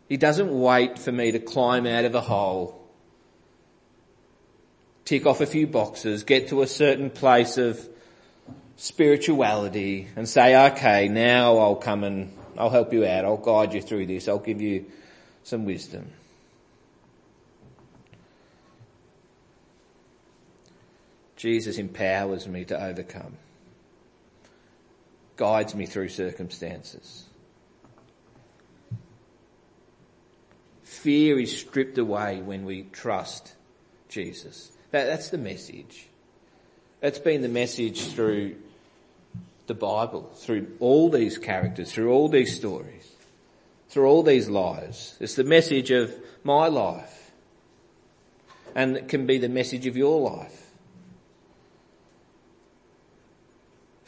He 0.09 0.19
doesn't 0.19 0.53
wait 0.53 0.99
for 0.99 1.11
me 1.11 1.33
to 1.33 1.39
climb 1.39 1.87
out 1.87 2.05
of 2.05 2.15
a 2.15 2.21
hole, 2.21 2.87
tick 5.07 5.25
off 5.25 5.41
a 5.41 5.47
few 5.47 5.67
boxes, 5.67 6.25
get 6.25 6.49
to 6.49 6.61
a 6.61 6.67
certain 6.67 7.09
place 7.09 7.57
of 7.57 7.89
spirituality 8.77 10.09
and 10.17 10.29
say, 10.29 10.71
okay, 10.73 11.09
now 11.09 11.57
I'll 11.57 11.77
come 11.77 12.05
and 12.05 12.37
I'll 12.59 12.69
help 12.69 12.93
you 12.93 13.07
out. 13.07 13.25
I'll 13.25 13.39
guide 13.39 13.73
you 13.73 13.81
through 13.81 14.07
this. 14.07 14.29
I'll 14.29 14.39
give 14.39 14.61
you 14.61 14.85
some 15.45 15.65
wisdom. 15.65 16.11
Jesus 21.37 21.79
empowers 21.79 22.47
me 22.47 22.65
to 22.67 22.81
overcome, 22.81 23.37
guides 25.43 25.75
me 25.75 25.87
through 25.87 26.09
circumstances. 26.09 27.25
Fear 30.85 31.41
is 31.41 31.59
stripped 31.59 31.99
away 31.99 32.41
when 32.41 32.65
we 32.65 32.85
trust 32.93 33.57
Jesus. 34.09 34.71
That, 34.93 35.07
that's 35.07 35.31
the 35.31 35.39
message. 35.39 36.07
That's 37.01 37.19
been 37.19 37.43
the 37.43 37.49
message 37.49 38.03
through 38.03 38.55
the 39.67 39.75
Bible, 39.75 40.31
through 40.37 40.77
all 40.79 41.11
these 41.11 41.39
characters, 41.39 41.91
through 41.91 42.13
all 42.13 42.29
these 42.29 42.55
stories, 42.55 43.11
through 43.89 44.07
all 44.07 44.23
these 44.23 44.49
lives. 44.49 45.17
It's 45.19 45.35
the 45.35 45.43
message 45.43 45.91
of 45.91 46.15
my 46.45 46.69
life. 46.69 47.33
And 48.77 48.97
it 48.97 49.09
can 49.09 49.27
be 49.27 49.39
the 49.39 49.49
message 49.49 49.89
of 49.89 49.97
your 49.97 50.21
life. 50.21 50.62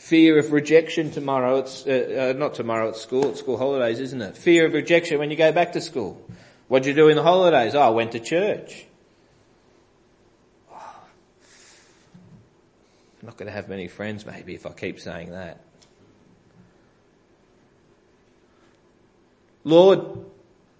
Fear 0.05 0.39
of 0.39 0.53
rejection 0.53 1.11
tomorrow, 1.11 1.61
it's, 1.61 1.87
uh, 1.87 2.35
uh, 2.35 2.39
not 2.39 2.53
tomorrow 2.53 2.91
at 2.91 2.97
school, 2.97 3.31
it's 3.31 3.39
school 3.39 3.57
holidays, 3.57 4.01
isn't 4.01 4.21
it? 4.21 4.37
Fear 4.37 4.67
of 4.67 4.75
rejection 4.75 5.19
when 5.19 5.31
you 5.31 5.37
go 5.37 5.51
back 5.51 5.73
to 5.73 5.81
school. 5.81 6.23
What 6.69 6.83
did 6.83 6.91
you 6.91 6.95
do 6.95 7.09
in 7.09 7.17
the 7.17 7.23
holidays? 7.23 7.75
Oh, 7.75 7.81
I 7.81 7.89
went 7.89 8.13
to 8.13 8.21
church. 8.21 8.85
I'm 10.71 10.83
not 13.23 13.39
going 13.39 13.47
to 13.47 13.53
have 13.53 13.71
many 13.71 13.89
friends 13.89 14.27
maybe 14.27 14.55
if 14.55 14.67
I 14.67 14.73
keep 14.73 15.01
saying 15.01 15.31
that. 15.31 15.61
Lord, 19.65 20.05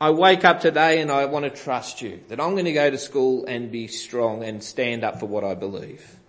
I 0.03 0.11
wake 0.11 0.45
up 0.45 0.61
today 0.61 1.01
and 1.01 1.11
I 1.11 1.25
want 1.25 1.47
to 1.47 1.51
trust 1.51 2.03
you 2.03 2.21
that 2.29 2.43
I'm 2.43 2.51
going 2.51 2.67
to 2.67 2.75
go 2.75 2.91
to 2.91 2.99
school 2.99 3.47
and 3.47 3.73
be 3.73 3.87
strong 3.87 4.45
and 4.45 4.63
stand 4.63 5.03
up 5.03 5.19
for 5.19 5.25
what 5.25 5.45
I 5.45 5.55
believe. 5.55 6.21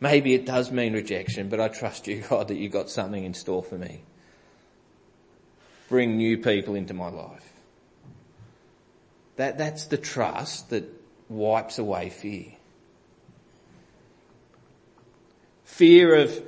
Maybe 0.00 0.34
it 0.34 0.46
does 0.46 0.70
mean 0.70 0.94
rejection, 0.94 1.48
but 1.48 1.60
I 1.60 1.68
trust 1.68 2.08
you, 2.08 2.24
God, 2.30 2.48
that 2.48 2.56
you've 2.56 2.72
got 2.72 2.90
something 2.90 3.22
in 3.22 3.34
store 3.34 3.62
for 3.62 3.76
me. 3.76 4.02
Bring 5.88 6.16
new 6.16 6.38
people 6.38 6.74
into 6.74 6.94
my 6.94 7.08
life. 7.08 7.52
That, 9.36 9.58
that's 9.58 9.86
the 9.86 9.98
trust 9.98 10.70
that 10.70 10.84
wipes 11.28 11.78
away 11.78 12.10
fear. 12.10 12.52
Fear 15.64 16.14
of 16.14 16.42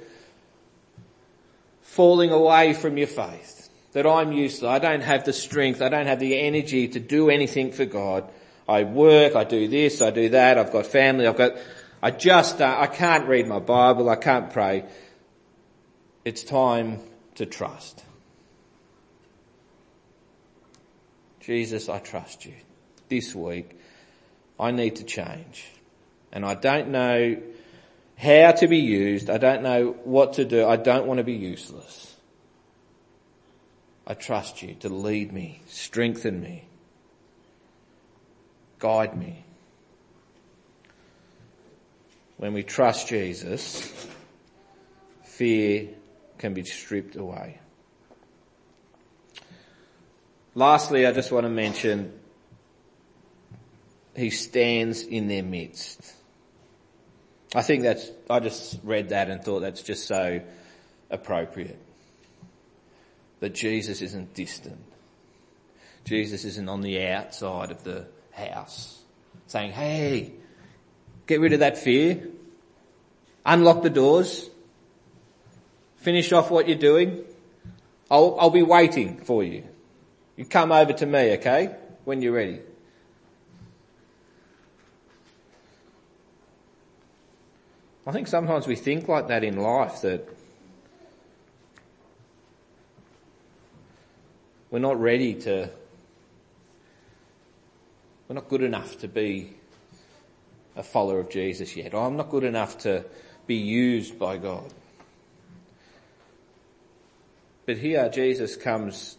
falling 1.80 2.30
away 2.30 2.74
from 2.74 2.96
your 2.96 3.06
faith. 3.06 3.68
That 3.92 4.06
I'm 4.06 4.32
useless. 4.32 4.68
I 4.68 4.78
don't 4.78 5.02
have 5.02 5.24
the 5.24 5.32
strength. 5.32 5.82
I 5.82 5.88
don't 5.90 6.06
have 6.06 6.18
the 6.18 6.38
energy 6.38 6.88
to 6.88 7.00
do 7.00 7.28
anything 7.28 7.72
for 7.72 7.84
God. 7.84 8.28
I 8.68 8.84
work, 8.84 9.34
I 9.34 9.44
do 9.44 9.68
this, 9.68 10.00
I 10.00 10.10
do 10.10 10.28
that, 10.30 10.56
I've 10.56 10.72
got 10.72 10.86
family, 10.86 11.26
I've 11.26 11.36
got, 11.36 11.52
I 12.02 12.10
just, 12.10 12.60
uh, 12.60 12.76
I 12.78 12.88
can't 12.88 13.28
read 13.28 13.46
my 13.46 13.60
Bible, 13.60 14.10
I 14.10 14.16
can't 14.16 14.50
pray. 14.50 14.84
It's 16.24 16.42
time 16.42 16.98
to 17.36 17.46
trust. 17.46 18.04
Jesus, 21.40 21.88
I 21.88 21.98
trust 21.98 22.44
you. 22.44 22.54
This 23.08 23.34
week, 23.34 23.78
I 24.58 24.70
need 24.70 24.96
to 24.96 25.04
change. 25.04 25.66
And 26.32 26.44
I 26.44 26.54
don't 26.54 26.88
know 26.88 27.36
how 28.16 28.52
to 28.52 28.68
be 28.68 28.78
used. 28.78 29.28
I 29.28 29.38
don't 29.38 29.62
know 29.62 29.96
what 30.04 30.34
to 30.34 30.44
do. 30.44 30.66
I 30.66 30.76
don't 30.76 31.06
want 31.06 31.18
to 31.18 31.24
be 31.24 31.34
useless. 31.34 32.16
I 34.06 34.14
trust 34.14 34.62
you 34.62 34.74
to 34.80 34.88
lead 34.88 35.32
me, 35.32 35.62
strengthen 35.66 36.40
me, 36.40 36.64
guide 38.78 39.16
me. 39.16 39.44
When 42.42 42.54
we 42.54 42.64
trust 42.64 43.06
Jesus, 43.06 44.08
fear 45.22 45.90
can 46.38 46.54
be 46.54 46.64
stripped 46.64 47.14
away. 47.14 47.60
Lastly, 50.56 51.06
I 51.06 51.12
just 51.12 51.30
want 51.30 51.44
to 51.44 51.48
mention 51.48 52.12
he 54.16 54.30
stands 54.30 55.02
in 55.02 55.28
their 55.28 55.44
midst. 55.44 56.14
I 57.54 57.62
think 57.62 57.84
that's, 57.84 58.10
I 58.28 58.40
just 58.40 58.80
read 58.82 59.10
that 59.10 59.30
and 59.30 59.40
thought 59.40 59.60
that's 59.60 59.82
just 59.82 60.08
so 60.08 60.40
appropriate. 61.10 61.78
That 63.38 63.54
Jesus 63.54 64.02
isn't 64.02 64.34
distant. 64.34 64.82
Jesus 66.04 66.44
isn't 66.44 66.68
on 66.68 66.80
the 66.80 67.04
outside 67.04 67.70
of 67.70 67.84
the 67.84 68.08
house 68.32 69.00
saying, 69.46 69.70
hey, 69.70 70.32
get 71.32 71.40
rid 71.40 71.54
of 71.54 71.60
that 71.60 71.78
fear. 71.78 72.28
Unlock 73.46 73.82
the 73.82 73.88
doors. 73.88 74.50
Finish 75.96 76.30
off 76.30 76.50
what 76.50 76.68
you're 76.68 76.76
doing. 76.76 77.24
I'll, 78.10 78.36
I'll 78.38 78.50
be 78.50 78.62
waiting 78.62 79.16
for 79.16 79.42
you. 79.42 79.64
You 80.36 80.44
come 80.44 80.72
over 80.72 80.92
to 80.92 81.06
me, 81.06 81.32
okay? 81.38 81.74
When 82.04 82.20
you're 82.20 82.34
ready. 82.34 82.60
I 88.06 88.12
think 88.12 88.28
sometimes 88.28 88.66
we 88.66 88.76
think 88.76 89.08
like 89.08 89.28
that 89.28 89.42
in 89.42 89.56
life 89.56 90.02
that 90.02 90.28
we're 94.70 94.80
not 94.80 95.00
ready 95.00 95.32
to, 95.46 95.70
we're 98.28 98.34
not 98.34 98.50
good 98.50 98.62
enough 98.62 98.98
to 98.98 99.08
be 99.08 99.54
a 100.76 100.82
follower 100.82 101.20
of 101.20 101.30
Jesus 101.30 101.76
yet. 101.76 101.94
Or 101.94 102.06
I'm 102.06 102.16
not 102.16 102.30
good 102.30 102.44
enough 102.44 102.78
to 102.78 103.04
be 103.46 103.56
used 103.56 104.18
by 104.18 104.36
God. 104.38 104.72
But 107.66 107.78
here 107.78 108.08
Jesus 108.08 108.56
comes 108.56 109.16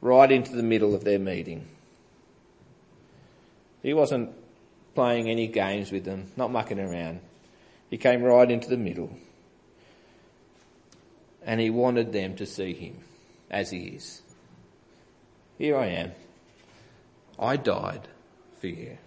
right 0.00 0.30
into 0.30 0.54
the 0.54 0.62
middle 0.62 0.94
of 0.94 1.04
their 1.04 1.18
meeting. 1.18 1.66
He 3.82 3.94
wasn't 3.94 4.30
playing 4.94 5.28
any 5.28 5.46
games 5.46 5.92
with 5.92 6.04
them, 6.04 6.32
not 6.36 6.50
mucking 6.50 6.80
around. 6.80 7.20
He 7.90 7.96
came 7.96 8.22
right 8.22 8.50
into 8.50 8.68
the 8.68 8.76
middle. 8.76 9.16
And 11.44 11.60
he 11.60 11.70
wanted 11.70 12.12
them 12.12 12.36
to 12.36 12.46
see 12.46 12.74
him 12.74 12.98
as 13.50 13.70
he 13.70 13.78
is. 13.78 14.22
Here 15.56 15.76
I 15.76 15.86
am. 15.86 16.12
I 17.38 17.56
died 17.56 18.08
for 18.60 18.66
you. 18.66 18.98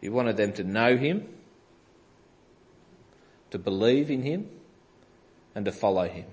He 0.00 0.08
wanted 0.08 0.36
them 0.36 0.52
to 0.54 0.64
know 0.64 0.96
him, 0.96 1.28
to 3.50 3.58
believe 3.58 4.10
in 4.10 4.22
him, 4.22 4.48
and 5.54 5.64
to 5.64 5.72
follow 5.72 6.08
him. 6.08 6.26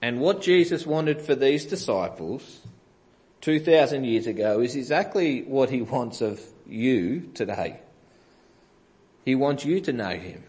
And 0.00 0.20
what 0.20 0.40
Jesus 0.40 0.86
wanted 0.86 1.20
for 1.20 1.34
these 1.34 1.64
disciples 1.64 2.60
2,000 3.40 4.04
years 4.04 4.26
ago 4.26 4.60
is 4.60 4.76
exactly 4.76 5.42
what 5.42 5.70
he 5.70 5.82
wants 5.82 6.20
of 6.20 6.40
you 6.66 7.30
today. 7.34 7.80
He 9.24 9.34
wants 9.34 9.64
you 9.64 9.80
to 9.80 9.92
know 9.92 10.10
him, 10.10 10.44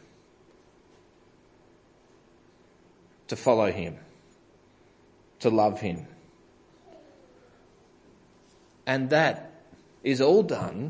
to 3.28 3.36
follow 3.36 3.72
him, 3.72 3.98
to 5.40 5.50
love 5.50 5.82
him. 5.82 6.08
And 8.86 9.10
that 9.10 9.57
is 10.08 10.22
all 10.22 10.42
done 10.42 10.90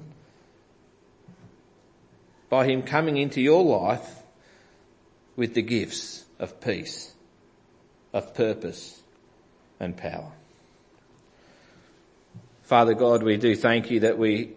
by 2.49 2.67
him 2.67 2.83
coming 2.83 3.17
into 3.17 3.41
your 3.41 3.63
life 3.63 4.21
with 5.35 5.55
the 5.55 5.61
gifts 5.63 6.25
of 6.37 6.61
peace, 6.61 7.15
of 8.13 8.35
purpose 8.35 9.01
and 9.79 9.97
power. 9.97 10.31
Father 12.61 12.93
God, 12.93 13.23
we 13.23 13.37
do 13.37 13.55
thank 13.55 13.89
you 13.89 14.01
that 14.01 14.19
we, 14.19 14.51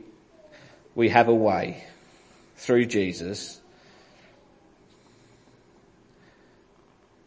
we 0.94 1.09
have 1.09 1.29
a 1.29 1.35
way 1.35 1.83
through 2.57 2.85
Jesus 2.85 3.62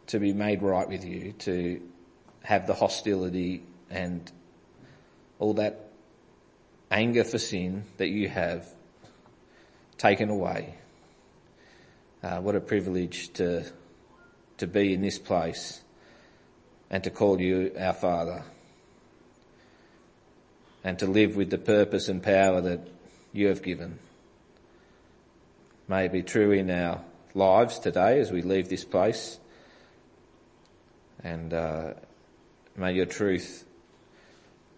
to 0.06 0.20
be 0.20 0.32
made 0.32 0.62
right 0.62 0.88
with 0.88 1.04
you, 1.04 1.32
to 1.40 1.82
have 2.44 2.68
the 2.68 2.74
hostility 2.74 3.64
and 3.90 4.30
all 5.40 5.54
that 5.54 5.83
anger 6.94 7.24
for 7.24 7.38
sin 7.38 7.82
that 7.96 8.08
you 8.08 8.28
have 8.28 8.64
taken 9.98 10.30
away. 10.30 10.76
Uh, 12.22 12.40
what 12.40 12.54
a 12.54 12.60
privilege 12.60 13.32
to, 13.32 13.64
to 14.58 14.66
be 14.68 14.94
in 14.94 15.02
this 15.02 15.18
place 15.18 15.82
and 16.88 17.02
to 17.02 17.10
call 17.10 17.40
you 17.40 17.72
our 17.76 17.92
Father 17.92 18.44
and 20.84 20.96
to 21.00 21.06
live 21.06 21.34
with 21.34 21.50
the 21.50 21.58
purpose 21.58 22.08
and 22.08 22.22
power 22.22 22.60
that 22.60 22.86
you 23.32 23.48
have 23.48 23.60
given. 23.60 23.98
May 25.88 26.04
it 26.04 26.12
be 26.12 26.22
true 26.22 26.52
in 26.52 26.70
our 26.70 27.02
lives 27.34 27.80
today 27.80 28.20
as 28.20 28.30
we 28.30 28.42
leave 28.42 28.68
this 28.68 28.84
place 28.84 29.40
and 31.24 31.52
uh, 31.52 31.94
may 32.76 32.92
your 32.92 33.06
truth 33.06 33.66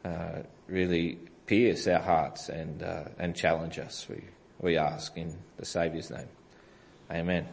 uh, 0.03 0.39
really 0.67 1.19
pierce 1.47 1.87
our 1.87 2.01
hearts 2.01 2.49
and 2.49 2.83
uh, 2.83 3.05
and 3.19 3.35
challenge 3.35 3.79
us. 3.79 4.07
We 4.09 4.23
we 4.61 4.77
ask 4.77 5.17
in 5.17 5.37
the 5.57 5.65
Saviour's 5.65 6.11
name. 6.11 6.29
Amen. 7.11 7.47